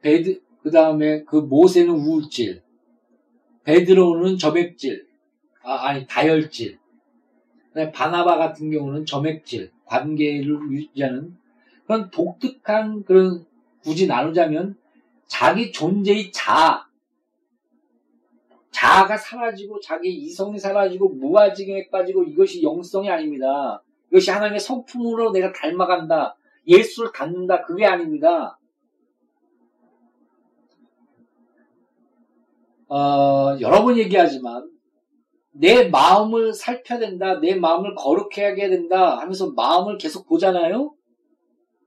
베드, 0.00 0.40
그 0.62 0.70
다음에 0.70 1.24
그 1.24 1.36
모세는 1.36 1.90
우울질, 1.92 2.62
베드로는 3.64 4.38
점액질, 4.38 5.06
아, 5.62 5.88
아니, 5.88 6.06
다혈질, 6.06 6.78
바나바 7.92 8.36
같은 8.36 8.70
경우는 8.70 9.06
점액질, 9.06 9.72
관계를 9.84 10.70
유지하는 10.70 11.36
그런 11.86 12.10
독특한 12.10 13.04
그런 13.04 13.44
굳이 13.82 14.06
나누자면 14.06 14.76
자기 15.26 15.72
존재의 15.72 16.30
자아, 16.32 16.86
자아가 18.70 19.16
사라지고 19.16 19.78
자기 19.80 20.12
이성이 20.12 20.58
사라지고 20.58 21.10
무아지경에 21.10 21.88
빠지고 21.90 22.24
이것이 22.24 22.62
영성이 22.62 23.10
아닙니다. 23.10 23.82
이것이 24.12 24.30
하나님의 24.30 24.60
성품으로 24.60 25.32
내가 25.32 25.52
닮아간다. 25.52 26.36
예수를 26.66 27.12
닮는다. 27.12 27.62
그게 27.62 27.86
아닙니다. 27.86 28.58
어, 32.88 33.56
여러 33.60 33.82
번 33.82 33.96
얘기하지만 33.96 34.70
내 35.50 35.88
마음을 35.88 36.52
살펴야 36.52 36.98
된다. 36.98 37.40
내 37.40 37.54
마음을 37.54 37.94
거룩해 37.94 38.44
하게 38.44 38.68
된다. 38.68 39.18
하면서 39.18 39.50
마음을 39.52 39.96
계속 39.96 40.26
보잖아요. 40.26 40.94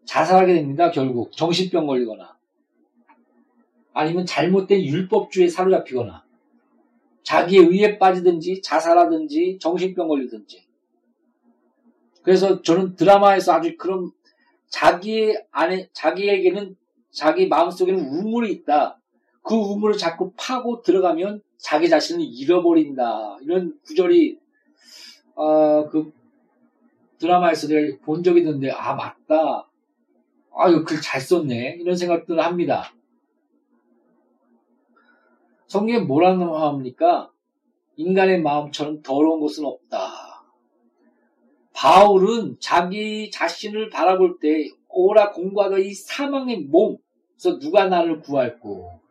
자살하게 0.05 0.55
됩니다. 0.55 0.89
결국 0.89 1.31
정신병 1.31 1.85
걸리거나 1.85 2.35
아니면 3.93 4.25
잘못된 4.25 4.81
율법주의에 4.81 5.47
사로잡히거나 5.47 6.25
자기의 7.21 7.65
의에 7.65 7.97
빠지든지 7.99 8.61
자살하든지 8.63 9.59
정신병 9.59 10.07
걸리든지 10.07 10.64
그래서 12.25 12.61
저는 12.63 12.95
드라마에서 12.95 13.53
아주 13.53 13.77
그런 13.77 14.11
자기 14.67 15.37
안에 15.51 15.89
자기에게는 15.93 16.75
자기 17.11 17.47
마음속에는 17.47 17.99
우물이 18.03 18.51
있다. 18.51 18.99
그 19.43 19.53
우물을 19.55 19.95
자꾸 19.97 20.33
파고 20.35 20.81
들어가면 20.81 21.41
자기 21.57 21.87
자신을 21.87 22.25
잃어버린다. 22.27 23.37
이런 23.43 23.79
구절이 23.85 24.39
어, 25.35 25.87
그 25.89 26.11
드라마에서 27.19 27.67
내가 27.67 27.95
본 28.03 28.23
적이 28.23 28.39
있는데 28.39 28.71
아 28.71 28.95
맞다. 28.95 29.69
아 30.57 30.69
이거 30.69 30.83
글 30.83 30.99
잘 31.01 31.21
썼네. 31.21 31.77
이런 31.79 31.95
생각들을 31.95 32.43
합니다. 32.43 32.91
성경에 35.67 35.99
뭐라고 35.99 36.57
합니까? 36.57 37.31
인간의 37.97 38.41
마음처럼 38.41 39.01
더러운 39.03 39.39
것은 39.41 39.63
없다. 39.65 40.24
바울은 41.85 42.57
자기 42.59 43.29
자신을 43.29 43.91
바라볼 43.91 44.39
때 44.41 44.69
오라 44.89 45.29
공과가 45.33 45.77
이 45.77 45.93
사망의 45.93 46.61
몸에서 46.61 47.59
누가 47.61 47.87
나를 47.87 48.21
구할고 48.21 49.01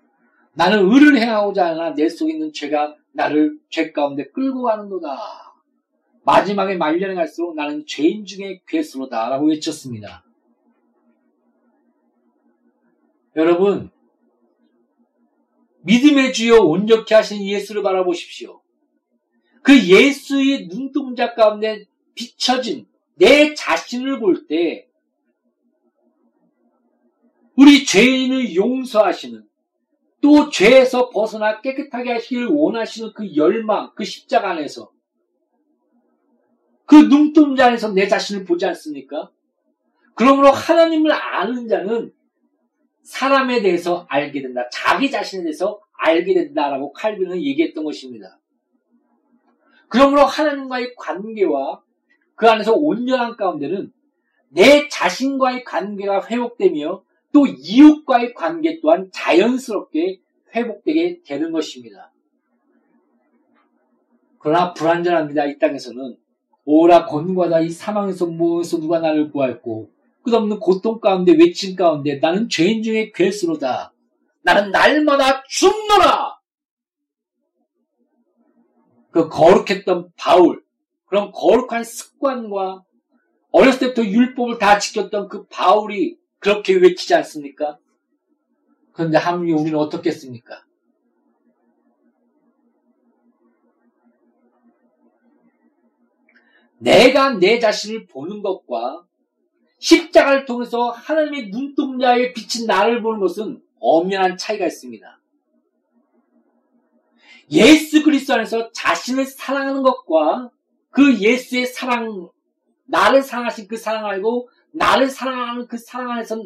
나는 0.55 0.91
의를 0.91 1.17
행하고자 1.17 1.67
하나 1.67 1.95
내 1.95 2.09
속에 2.09 2.33
있는 2.33 2.53
죄가 2.53 2.97
나를 3.13 3.61
죄 3.71 3.93
가운데 3.93 4.29
끌고 4.33 4.65
가는도다. 4.65 5.55
마지막에 6.25 6.75
말년에 6.75 7.15
갈수록 7.15 7.55
나는 7.55 7.85
죄인 7.87 8.25
중에 8.25 8.61
괴수로다. 8.67 9.29
라고 9.29 9.47
외쳤습니다. 9.47 10.25
여러분, 13.37 13.93
믿음의 15.83 16.33
주여 16.33 16.59
온전케 16.59 17.15
하신 17.15 17.45
예수를 17.45 17.85
바라보십시오. 17.85 18.61
그 19.63 19.87
예수의 19.87 20.67
눈동자 20.67 21.35
가운데 21.35 21.87
비춰진 22.15 22.87
내 23.17 23.55
자신을 23.55 24.21
볼 24.21 24.47
때, 24.47 24.89
우리 27.57 27.85
죄인을 27.85 28.55
용서하시는, 28.57 29.47
또 30.21 30.49
죄에서 30.49 31.11
벗어나 31.11 31.61
깨끗하게 31.61 32.13
하시기를 32.13 32.47
원하시는 32.49 33.13
그 33.15 33.37
열망, 33.37 33.93
그 33.95 34.05
십자가 34.05 34.51
안에서, 34.51 34.91
그 36.87 37.09
눈동자 37.09 37.67
안에서 37.67 37.93
내 37.93 38.09
자신을 38.09 38.45
보지 38.45 38.67
않습니까? 38.67 39.31
그러므로 40.15 40.51
하나님을 40.51 41.13
아는 41.13 41.69
자는 41.69 42.13
사람에 43.03 43.63
대해서 43.63 44.07
알게 44.09 44.43
된다. 44.43 44.69
자기 44.73 45.11
자신에 45.11 45.45
대해서 45.45 45.81
알게 45.99 46.35
된다라고 46.35 46.93
칼빈은 46.93 47.43
얘기했던 47.43 47.85
것입니다. 47.85 48.39
그러므로 49.89 50.23
하나님과의 50.23 50.95
관계와 50.97 51.84
그 52.35 52.49
안에서 52.49 52.73
온전한 52.73 53.37
가운데는 53.37 53.93
내 54.49 54.89
자신과의 54.89 55.65
관계가 55.65 56.27
회복되며 56.27 57.03
또 57.33 57.47
이웃과의 57.47 58.35
관계 58.35 58.81
또한 58.81 59.11
자연스럽게 59.13 60.21
회복되게 60.55 61.23
되는 61.25 61.51
것입니다. 61.53 62.13
그러나 64.39 64.73
불안전합니다. 64.75 65.47
이 65.47 65.59
땅에서는 65.59 66.17
오라 66.65 67.07
권과다 67.07 67.61
이 67.61 67.71
사망에서 67.71 68.27
무엇에서 68.27 68.79
누가 68.79 69.01
나를 69.01 69.31
구할고 69.31 69.91
끝없는 70.23 70.59
고통 70.59 71.01
가운데 71.01 71.33
외침 71.33 71.77
가운데 71.77 72.17
나는 72.17 72.49
죄인 72.49 72.83
중에 72.83 73.13
괴수로다. 73.15 73.93
나는 74.43 74.71
날마다 74.71 75.43
죽노라. 75.49 76.39
그 79.11 79.29
거룩했던 79.29 80.13
바울 80.17 80.64
그런 81.15 81.31
거룩한 81.31 81.85
습관과 81.85 82.83
어렸을 83.53 83.79
때부터 83.79 84.05
율법을 84.05 84.59
다 84.59 84.81
지켰던 84.81 85.29
그 85.29 85.47
바울이 85.47 86.19
그렇게 86.41 86.75
외치지 86.75 87.15
않습니까? 87.15 87.79
그런데 88.91 89.17
하물며 89.19 89.55
우리는 89.55 89.79
어떻겠습니까? 89.79 90.65
내가 96.79 97.35
내 97.35 97.61
자신을 97.61 98.09
보는 98.09 98.43
것과 98.43 99.07
십자가를 99.79 100.47
통해서 100.47 100.91
하나님의 100.91 101.51
눈동자에 101.51 102.33
비친 102.33 102.67
나를 102.67 103.03
보는 103.03 103.21
것은 103.21 103.63
엄연한 103.79 104.37
차이가 104.37 104.67
있습니다. 104.67 105.21
예수 107.53 108.03
그리스도 108.03 108.35
안에서 108.35 108.73
자신을 108.73 109.27
사랑하는 109.27 109.83
것과 109.85 110.51
그 110.95 111.19
예수의 111.19 111.67
사랑, 111.67 112.31
나를 112.87 113.23
사랑하신 113.23 113.67
그 113.67 113.77
사랑 113.77 114.07
알고 114.07 114.49
나를 114.71 115.11
사랑하는 115.11 115.67
그 115.67 115.77
사랑 115.77 116.13
안에서 116.13 116.41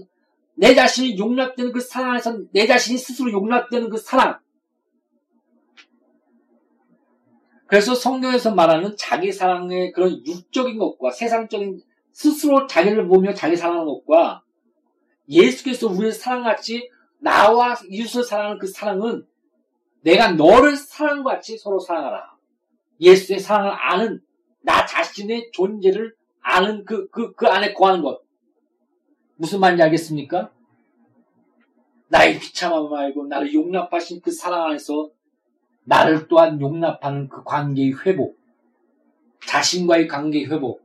내 0.55 0.75
자신이 0.75 1.19
용납되는 1.19 1.71
그 1.71 1.81
사랑 1.81 2.13
안에서 2.13 2.39
내 2.53 2.67
자신이 2.67 2.97
스스로 2.97 3.31
용납되는 3.31 3.91
그 3.91 3.99
사랑. 3.99 4.39
그래서 7.67 7.95
성경에서 7.95 8.55
말하는 8.55 8.97
자기 8.97 9.31
사랑의 9.31 9.93
그런 9.93 10.25
육적인 10.27 10.79
것과 10.79 11.11
세상적인 11.11 11.83
스스로 12.13 12.67
자기를 12.67 13.07
보며 13.07 13.35
자기 13.35 13.55
사랑하는 13.55 13.87
것과 13.87 14.43
예수께서 15.29 15.89
우리를 15.89 16.13
사랑같이 16.13 16.89
나와 17.19 17.77
이웃을 17.91 18.25
사랑하는 18.25 18.59
그 18.59 18.67
사랑은 18.67 19.27
내가 20.01 20.33
너를 20.33 20.75
사랑과 20.75 21.33
같이 21.35 21.59
서로 21.59 21.79
사랑하라. 21.79 22.33
예수의 22.99 23.41
사랑을 23.41 23.73
아는 23.73 24.23
나 24.61 24.85
자신의 24.87 25.51
존재를 25.53 26.15
아는 26.41 26.85
그, 26.85 27.09
그, 27.11 27.35
그 27.35 27.47
안에 27.47 27.73
거하는 27.75 28.03
것. 28.03 28.23
무슨 29.37 29.61
말인지 29.61 29.83
알겠습니까? 29.83 30.51
나의 32.09 32.39
비참함 32.39 32.89
말고 32.89 33.27
나를 33.27 33.53
용납하신 33.53 34.21
그 34.23 34.31
사랑 34.33 34.65
안에서 34.65 35.11
나를 35.85 36.29
또한 36.29 36.61
용납하는 36.61 37.29
그 37.29 37.43
관계의 37.45 37.95
회복. 38.05 38.39
자신과의 39.47 40.09
관계의 40.09 40.47
회복. 40.47 40.83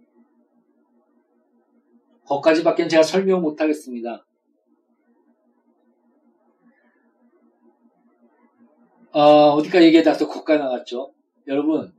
거기까지밖에 2.26 2.88
제가 2.88 3.04
설명 3.04 3.42
못 3.42 3.60
하겠습니다. 3.60 4.26
어, 9.12 9.62
디까 9.62 9.84
얘기하다 9.84 10.18
또 10.18 10.28
거기까지 10.28 10.60
나갔죠. 10.60 11.14
여러분, 11.48 11.94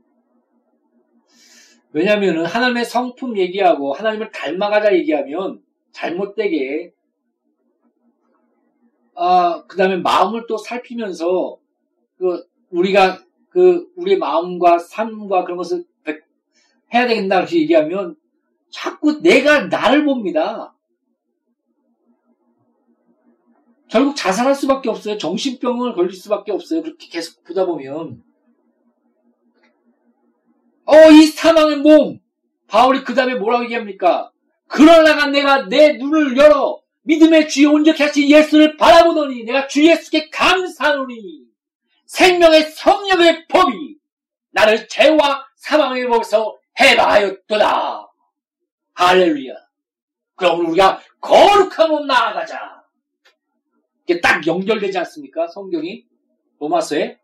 왜냐면은 1.95 2.45
하나님의 2.45 2.85
성품 2.85 3.39
얘기하고 3.39 3.93
하나님을 3.93 4.33
닮아가자 4.33 4.93
얘기하면 4.97 5.63
잘못되게 5.93 6.93
아, 9.15 9.65
그 9.69 9.77
다음에 9.77 9.99
마음을 9.99 10.47
또 10.49 10.59
살피면서 10.59 11.57
그 12.19 12.45
우리가 12.71 13.21
그 13.49 13.87
우리 13.95 14.19
마음과 14.19 14.79
삶과 14.79 15.45
그런 15.45 15.57
것을 15.57 15.85
해야 16.93 17.07
되겠다 17.07 17.39
이렇게 17.39 17.61
얘기하면 17.61 18.17
자꾸 18.71 19.23
내가 19.23 19.67
나를 19.67 20.05
봅니다. 20.05 20.75
결국 23.87 24.17
자살할 24.17 24.57
수밖에 24.57 24.89
없어요. 24.89 25.17
정신병을 25.17 25.95
걸릴 25.95 26.13
수밖에 26.13 26.51
없어요. 26.51 26.83
그렇게 26.83 27.07
계속 27.09 27.45
보다 27.45 27.65
보면. 27.65 28.25
어, 30.87 31.11
이 31.11 31.26
사망의 31.26 31.76
몸. 31.78 32.20
바울이 32.66 33.05
그 33.05 33.14
다음에 33.14 33.35
뭐라고 33.35 33.64
얘기합니까? 33.64 34.30
그러나가 34.68 35.26
내가 35.26 35.68
내 35.68 35.93
눈을 35.93 36.37
열어 36.37 36.80
믿음의 37.03 37.49
주여 37.49 37.70
온전케 37.70 38.03
하신 38.03 38.30
예수를 38.30 38.76
바라보더니 38.76 39.45
내가 39.45 39.66
주 39.66 39.85
예수께 39.85 40.30
감사하노니 40.30 41.45
생명의 42.07 42.70
성령의 42.70 43.47
법이 43.49 43.99
나를 44.53 44.89
죄와 44.89 45.47
사망의 45.57 46.09
법에서 46.09 46.57
해방하였도다. 46.80 48.09
할렐루야. 48.95 49.55
그럼 50.37 50.66
우리가 50.66 51.01
옷 51.20 52.07
나아가자. 52.07 52.82
이게 54.05 54.20
딱 54.20 54.47
연결되지 54.47 54.99
않습니까? 54.99 55.49
성경이 55.49 56.05
로마서에 56.61 57.18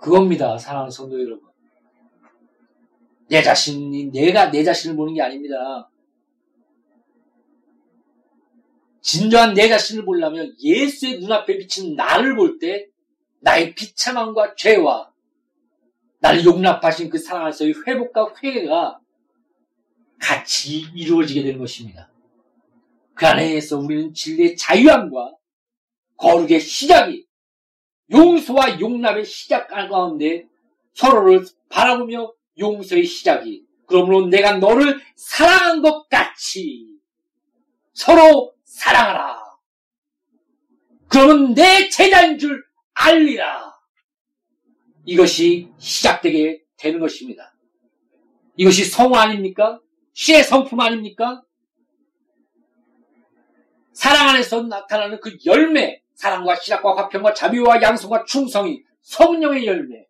그겁니다. 0.00 0.56
사랑하는 0.58 0.90
성도 0.90 1.20
여러분. 1.22 1.48
내 3.28 3.42
자신이 3.42 4.06
내가 4.10 4.50
내 4.50 4.64
자신을 4.64 4.96
보는 4.96 5.14
게 5.14 5.22
아닙니다. 5.22 5.90
진정한 9.02 9.54
내 9.54 9.68
자신을 9.68 10.04
보려면 10.04 10.54
예수의 10.62 11.20
눈앞에 11.20 11.56
비친 11.58 11.94
나를 11.96 12.36
볼 12.36 12.58
때 12.58 12.86
나의 13.40 13.74
비참함과 13.74 14.54
죄와 14.56 15.10
나를 16.18 16.44
용납하신 16.44 17.08
그 17.08 17.18
사랑 17.18 17.44
안에서의 17.46 17.72
회복과 17.86 18.34
회개가 18.42 19.00
같이 20.20 20.80
이루어지게 20.94 21.42
되는 21.42 21.58
것입니다. 21.58 22.12
그 23.14 23.26
안에서 23.26 23.78
우리는 23.78 24.12
진리의 24.12 24.56
자유함과 24.56 25.34
거룩의 26.18 26.60
시작이 26.60 27.26
용서와 28.10 28.80
용납의 28.80 29.24
시작 29.24 29.68
가운데 29.68 30.46
서로를 30.94 31.44
바라보며 31.68 32.32
용서의 32.58 33.04
시작이 33.04 33.64
그러므로 33.86 34.26
내가 34.26 34.58
너를 34.58 35.00
사랑한 35.16 35.82
것 35.82 36.08
같이 36.08 36.86
서로 37.92 38.54
사랑하라. 38.64 39.40
그러면 41.08 41.54
내 41.54 41.88
제자인 41.88 42.38
줄 42.38 42.64
알리라. 42.94 43.74
이것이 45.04 45.72
시작되게 45.78 46.62
되는 46.76 47.00
것입니다. 47.00 47.54
이것이 48.56 48.84
성우 48.84 49.14
아닙니까? 49.16 49.80
시의 50.12 50.44
성품 50.44 50.78
아닙니까? 50.80 51.42
사랑 53.92 54.28
안에서 54.28 54.62
나타나는 54.62 55.20
그 55.20 55.36
열매, 55.44 56.02
사랑과 56.20 56.54
실학과 56.54 56.94
화평과 56.94 57.32
자비와 57.32 57.80
양성과 57.80 58.26
충성이 58.26 58.82
성령의 59.00 59.64
열매. 59.64 60.06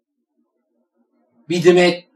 믿음의 1.47 2.09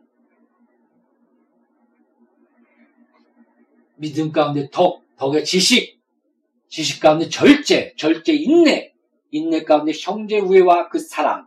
믿음 3.94 4.32
가운데 4.32 4.68
덕, 4.72 5.04
덕의 5.14 5.44
지식, 5.44 6.02
지식 6.66 7.00
가운데 7.00 7.28
절제, 7.28 7.94
절제 7.96 8.32
인내, 8.34 8.92
인내 9.30 9.62
가운데 9.62 9.92
형제 9.94 10.40
우애와 10.40 10.88
그 10.88 10.98
사랑. 10.98 11.46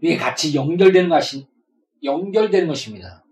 이게 0.00 0.16
같이 0.16 0.54
연결되는 0.54 1.08
것이, 1.08 1.48
연결되는 2.04 2.68
것입니다. 2.68 3.24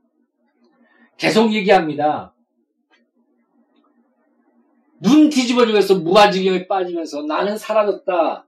계속 1.16 1.54
얘기합니다. 1.54 2.34
눈 5.02 5.30
뒤집어지면서 5.30 6.00
무아지경에 6.00 6.68
빠지면서 6.68 7.22
나는 7.22 7.56
사라졌다. 7.56 8.46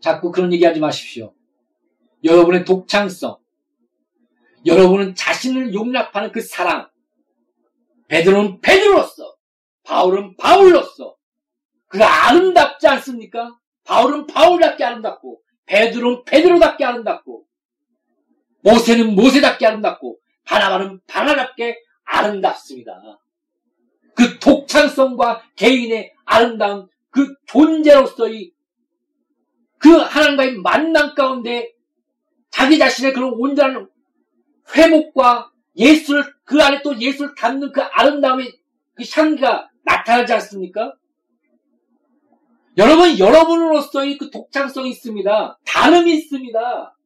자꾸 0.00 0.32
그런 0.32 0.52
얘기 0.52 0.64
하지 0.64 0.80
마십시오. 0.80 1.32
여러분의 2.24 2.64
독창성, 2.64 3.38
여러분은 4.66 5.14
자신을 5.14 5.72
용납하는 5.72 6.32
그 6.32 6.40
사랑, 6.40 6.90
베드로는 8.08 8.60
베드로로서, 8.60 9.36
바울은 9.84 10.36
바울로서, 10.36 11.16
그가 11.86 12.28
아름답지 12.28 12.86
않습니까? 12.88 13.58
바울은 13.84 14.26
바울답게 14.26 14.84
아름답고, 14.84 15.40
베드로는 15.66 16.24
베드로답게 16.24 16.84
아름답고, 16.84 17.44
모세는 18.62 19.14
모세답게 19.14 19.66
아름답고, 19.66 20.18
바나바는 20.44 21.00
바나답게 21.06 21.78
아름답습니다. 22.04 23.19
그 24.70 24.76
독창성과 24.76 25.42
개인의 25.56 26.14
아름다운 26.24 26.88
그 27.10 27.34
존재로서의 27.46 28.52
그 29.78 29.90
하나님과의 29.90 30.58
만남 30.58 31.14
가운데 31.14 31.72
자기 32.50 32.78
자신의 32.78 33.12
그런 33.12 33.32
온전한 33.34 33.88
회복과 34.74 35.50
예수를 35.76 36.24
그 36.44 36.62
안에 36.62 36.82
또 36.82 36.98
예수를 37.00 37.34
담는 37.34 37.72
그 37.72 37.82
아름다움의 37.82 38.52
그 38.94 39.02
향기가 39.12 39.68
나타나지 39.82 40.32
않습니까? 40.34 40.94
여러분 42.76 43.18
여러분으로서의 43.18 44.18
그 44.18 44.30
독창성이 44.30 44.90
있습니다. 44.90 45.58
다름이 45.64 46.14
있습니다. 46.14 46.96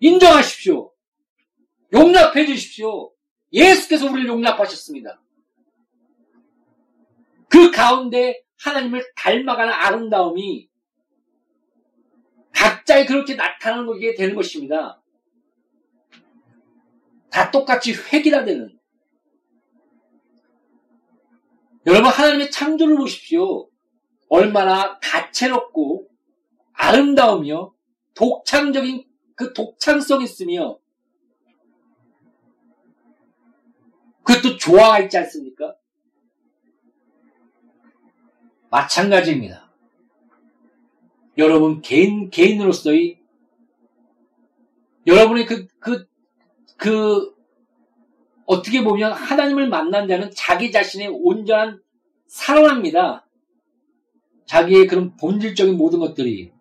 인정하십시오. 0.00 0.92
용납해 1.94 2.44
주십시오. 2.44 3.12
예수께서 3.52 4.10
우리를 4.10 4.28
용납하셨습니다. 4.28 5.20
그 7.54 7.70
가운데 7.70 8.42
하나님을 8.58 9.12
닮아가는 9.14 9.72
아름다움이 9.72 10.68
각자에 12.50 13.06
그렇게 13.06 13.36
나타나는 13.36 14.00
게 14.00 14.16
되는 14.16 14.34
것입니다. 14.34 15.00
다 17.30 17.52
똑같이 17.52 17.94
획일화되는. 17.94 18.76
여러분 21.86 22.10
하나님의 22.10 22.50
창조를 22.50 22.96
보십시오. 22.96 23.70
얼마나 24.28 24.98
다채롭고 24.98 26.08
아름다우며 26.72 27.72
독창적인 28.14 29.06
그 29.36 29.52
독창성이 29.52 30.24
있으며 30.24 30.80
그것도 34.24 34.56
조화가 34.56 34.98
있지 35.02 35.18
않습니까? 35.18 35.76
마찬가지입니다. 38.74 39.70
여러분 41.38 41.80
개인 41.80 42.28
개인으로서의 42.28 43.20
여러분의 45.06 45.46
그 45.46 45.68
그, 45.78 46.06
그, 46.76 47.34
어떻게 48.46 48.82
보면 48.82 49.12
하나님을 49.12 49.68
만난 49.68 50.08
자는 50.08 50.30
자기 50.34 50.72
자신의 50.72 51.08
온전한 51.08 51.80
사랑합니다. 52.26 53.24
자기의 54.46 54.88
그런 54.88 55.14
본질적인 55.16 55.76
모든 55.76 56.00
것들이. 56.00 56.52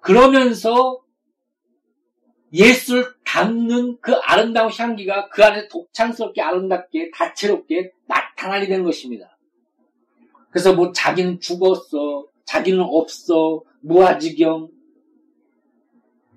그러면서 0.00 1.00
예수를 2.52 3.14
담는 3.24 3.98
그 4.02 4.12
아름다운 4.12 4.70
향기가 4.70 5.30
그 5.30 5.42
안에 5.42 5.68
독창스럽게 5.68 6.42
아름답게 6.42 7.12
다채롭게 7.12 7.92
나타나게 8.06 8.66
되는 8.66 8.84
것입니다. 8.84 9.31
그래서 10.52 10.74
뭐 10.74 10.92
자기는 10.92 11.40
죽었어, 11.40 12.28
자기는 12.44 12.78
없어, 12.80 13.62
무아지경, 13.80 14.68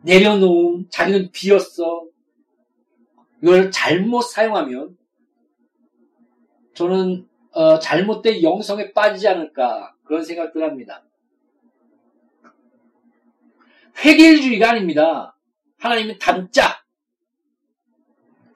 내려놓음, 0.03 0.87
자기는 0.89 1.31
비었어. 1.31 2.05
이걸 3.43 3.69
잘못 3.71 4.21
사용하면 4.21 4.97
저는 6.73 7.27
어, 7.51 7.79
잘못된 7.79 8.41
영성에 8.41 8.93
빠지지 8.93 9.27
않을까 9.27 9.93
그런 10.05 10.23
생각들 10.23 10.63
합니다. 10.63 11.03
획일주의가 14.03 14.71
아닙니다. 14.71 15.37
하나님은 15.77 16.19
단자, 16.19 16.83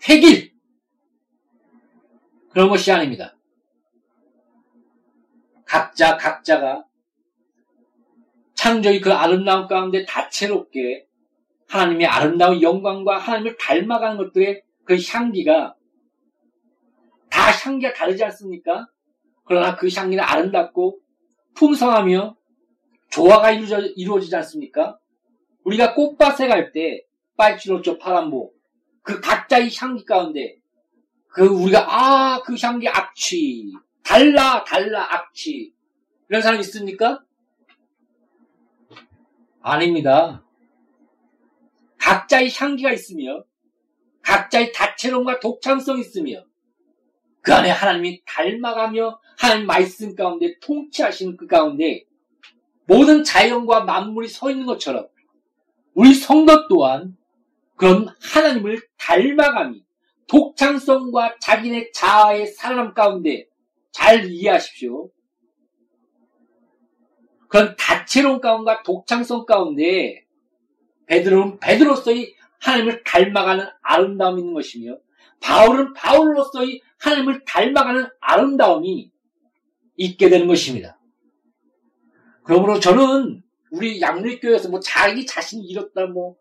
획일 0.08 0.54
그런 2.50 2.70
것이 2.70 2.92
아닙니다. 2.92 3.36
각자 5.70 6.18
각자가 6.18 6.84
창조의 8.56 9.02
그 9.02 9.14
아름다움 9.14 9.68
가운데 9.68 10.04
다채롭게 10.04 11.06
하나님의 11.68 12.08
아름다운 12.08 12.62
영광과 12.64 13.20
하나님을 13.20 13.56
닮아가는 13.58 14.18
것들의 14.18 14.64
그 14.84 14.98
향기가 15.08 15.76
다 17.30 17.42
향기가 17.52 17.94
다르지 17.94 18.24
않습니까? 18.24 18.88
그러나 19.46 19.76
그 19.76 19.88
향기는 19.96 20.24
아름답고 20.24 21.00
풍성하며 21.56 22.36
조화가 23.12 23.52
이루어져, 23.52 23.82
이루어지지 23.96 24.36
않습니까? 24.38 24.98
우리가 25.66 25.94
꽃밭에 25.94 26.48
갈 26.48 26.72
때 26.72 27.04
빨치노초 27.38 28.00
파란보 28.00 28.52
그 29.04 29.22
각자의 29.22 29.70
향기 29.78 30.04
가운데 30.04 30.58
그 31.28 31.46
우리가 31.46 31.86
아 31.88 32.42
그 32.42 32.56
향기 32.60 32.88
악취 32.88 33.72
달라, 34.04 34.64
달라, 34.64 35.14
악취. 35.14 35.74
이런 36.30 36.42
사람 36.42 36.60
있습니까? 36.62 37.24
아닙니다. 39.62 40.44
각자의 41.98 42.52
향기가 42.56 42.92
있으며, 42.92 43.44
각자의 44.22 44.72
다채로움과 44.74 45.40
독창성이 45.40 46.02
있으며, 46.02 46.44
그 47.42 47.54
안에 47.54 47.70
하나님이 47.70 48.22
닮아가며 48.26 49.20
하나님 49.38 49.66
말씀 49.66 50.16
가운데 50.16 50.58
통치하시는 50.60 51.38
그 51.38 51.48
가운데 51.48 52.06
모든 52.86 53.24
자연과 53.24 53.86
만물이 53.86 54.28
서 54.28 54.52
있는 54.52 54.66
것처럼 54.66 55.08
우리 55.94 56.14
성도 56.14 56.68
또한 56.68 57.18
그런 57.76 58.08
하나님을 58.22 58.82
닮아가미 58.98 59.84
독창성과 60.28 61.38
자기네 61.40 61.92
자아의 61.92 62.48
살아남 62.48 62.94
가운데 62.94 63.48
잘 63.92 64.26
이해하십시오. 64.26 65.10
그런 67.48 67.76
다채로운 67.78 68.42
가운과 68.42 68.84
독창성 68.84 69.46
가운데 69.46 70.26
베드로는 71.08 71.60
베드로서의 71.60 72.36
하나님을 72.60 73.04
닮아가는 73.04 73.66
아름다움이 73.82 74.42
있는 74.42 74.54
것이며 74.54 74.98
바울은 75.42 75.94
바울로서의 75.94 76.82
하나님을 77.00 77.44
닮아가는 77.46 78.08
아름다움이 78.20 79.12
있게 79.96 80.30
되는 80.30 80.48
것입니다. 80.48 81.00
그러므로 82.44 82.80
저는 82.80 83.42
우리 83.72 84.02
양리교회에서 84.02 84.70
뭐 84.70 84.80
자기 84.80 85.26
자신이 85.26 85.66
이렇다 85.66 86.06
뭐, 86.08 86.36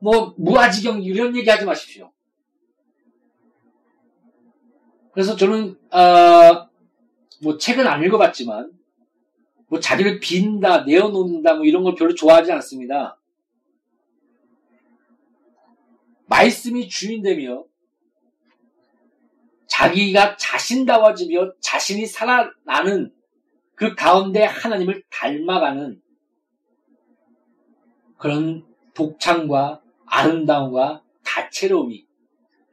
뭐, 0.00 0.34
무아지경 0.38 1.02
이런 1.02 1.36
얘기 1.36 1.48
하지 1.48 1.64
마십시오. 1.64 2.12
그래서 5.12 5.36
저는 5.36 5.78
어, 5.90 6.68
뭐 7.42 7.58
책은 7.58 7.86
안 7.86 8.02
읽어봤지만 8.02 8.72
뭐 9.68 9.80
자기를 9.80 10.20
빈다, 10.20 10.84
내어놓는다 10.84 11.54
뭐 11.54 11.64
이런 11.64 11.82
걸 11.82 11.94
별로 11.94 12.14
좋아하지 12.14 12.52
않습니다. 12.52 13.18
말씀이 16.26 16.88
주인되며 16.88 17.64
자기가 19.66 20.36
자신다워지며 20.36 21.54
자신이 21.60 22.06
살아나는 22.06 23.12
그 23.74 23.94
가운데 23.94 24.44
하나님을 24.44 25.02
닮아가는 25.10 26.00
그런 28.18 28.64
독창과 28.94 29.82
아름다움과 30.06 31.02
다채로움이 31.24 32.06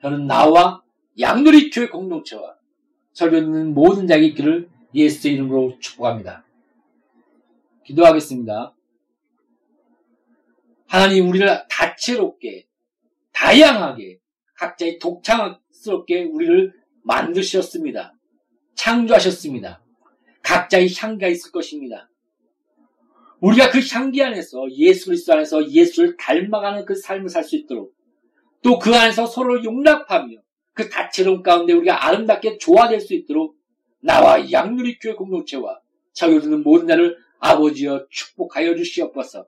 저는 0.01 0.27
나와 0.27 0.83
양누리 1.19 1.69
교회 1.69 1.87
공동체와 1.89 2.55
설교 3.13 3.39
듣는 3.41 3.73
모든 3.73 4.07
자기 4.07 4.33
길을 4.33 4.69
예수의 4.93 5.35
이름으로 5.35 5.77
축복합니다. 5.79 6.45
기도하겠습니다. 7.85 8.73
하나님 10.87 11.29
우리를 11.29 11.47
다채롭게, 11.69 12.67
다양하게, 13.33 14.19
각자의 14.55 14.99
독창스럽게 14.99 16.25
우리를 16.25 16.73
만드셨습니다. 17.03 18.15
창조하셨습니다. 18.75 19.83
각자의 20.41 20.89
향기가 20.95 21.27
있을 21.27 21.51
것입니다. 21.51 22.09
우리가 23.39 23.69
그 23.71 23.79
향기 23.93 24.21
안에서 24.23 24.69
예수 24.71 25.07
그리스도 25.07 25.33
안에서 25.33 25.69
예수를 25.69 26.17
닮아가는 26.17 26.85
그 26.85 26.95
삶을 26.95 27.29
살 27.29 27.43
수 27.43 27.55
있도록 27.55 27.93
또 28.61 28.79
그 28.79 28.93
안에서 28.93 29.25
서로 29.25 29.63
용납하며 29.63 30.37
그 30.79 30.87
다채로운 30.87 31.43
가운데 31.43 31.73
우리가 31.73 32.07
아름답게 32.07 32.57
조화될 32.57 33.01
수 33.01 33.13
있도록 33.13 33.57
나와 33.99 34.49
양누리 34.49 34.97
교회 34.99 35.13
공동체와 35.13 35.81
자유듣는 36.13 36.63
모든 36.63 36.87
자를 36.87 37.17
아버지여 37.39 38.07
축복하여 38.09 38.77
주시옵소서. 38.77 39.45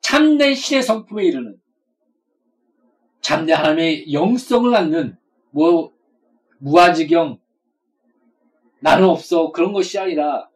참된 0.00 0.54
신의 0.54 0.82
성품에 0.82 1.22
이르는 1.22 1.60
참된 3.20 3.56
하나님의 3.56 4.10
영성을 4.14 4.70
갖는 4.70 5.18
뭐 5.50 5.92
무아지경 6.60 7.38
나는 8.80 9.04
없어 9.06 9.52
그런 9.52 9.74
것이 9.74 9.98
아니라 9.98 10.48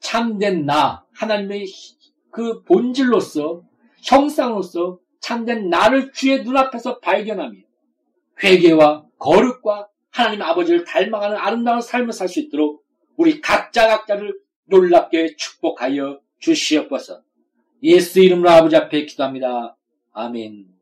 참된 0.00 0.64
나 0.64 1.04
하나님의 1.12 1.66
그 2.30 2.62
본질로서 2.62 3.62
형상으로서 4.02 5.00
참된 5.20 5.68
나를 5.68 6.12
주의 6.12 6.42
눈앞에서 6.42 7.00
발견하며 7.00 7.58
회개와 8.42 9.04
거룩과 9.24 9.88
하나님 10.10 10.42
아버지를 10.42 10.84
닮아가는 10.84 11.36
아름다운 11.36 11.80
삶을 11.80 12.12
살 12.12 12.28
수 12.28 12.40
있도록 12.40 12.84
우리 13.16 13.40
각자 13.40 13.88
각자를 13.88 14.38
놀랍게 14.66 15.36
축복하여 15.36 16.20
주시옵소서. 16.40 17.22
예수 17.82 18.20
이름으로 18.20 18.50
아버지 18.50 18.76
앞에 18.76 19.06
기도합니다. 19.06 19.76
아멘. 20.12 20.73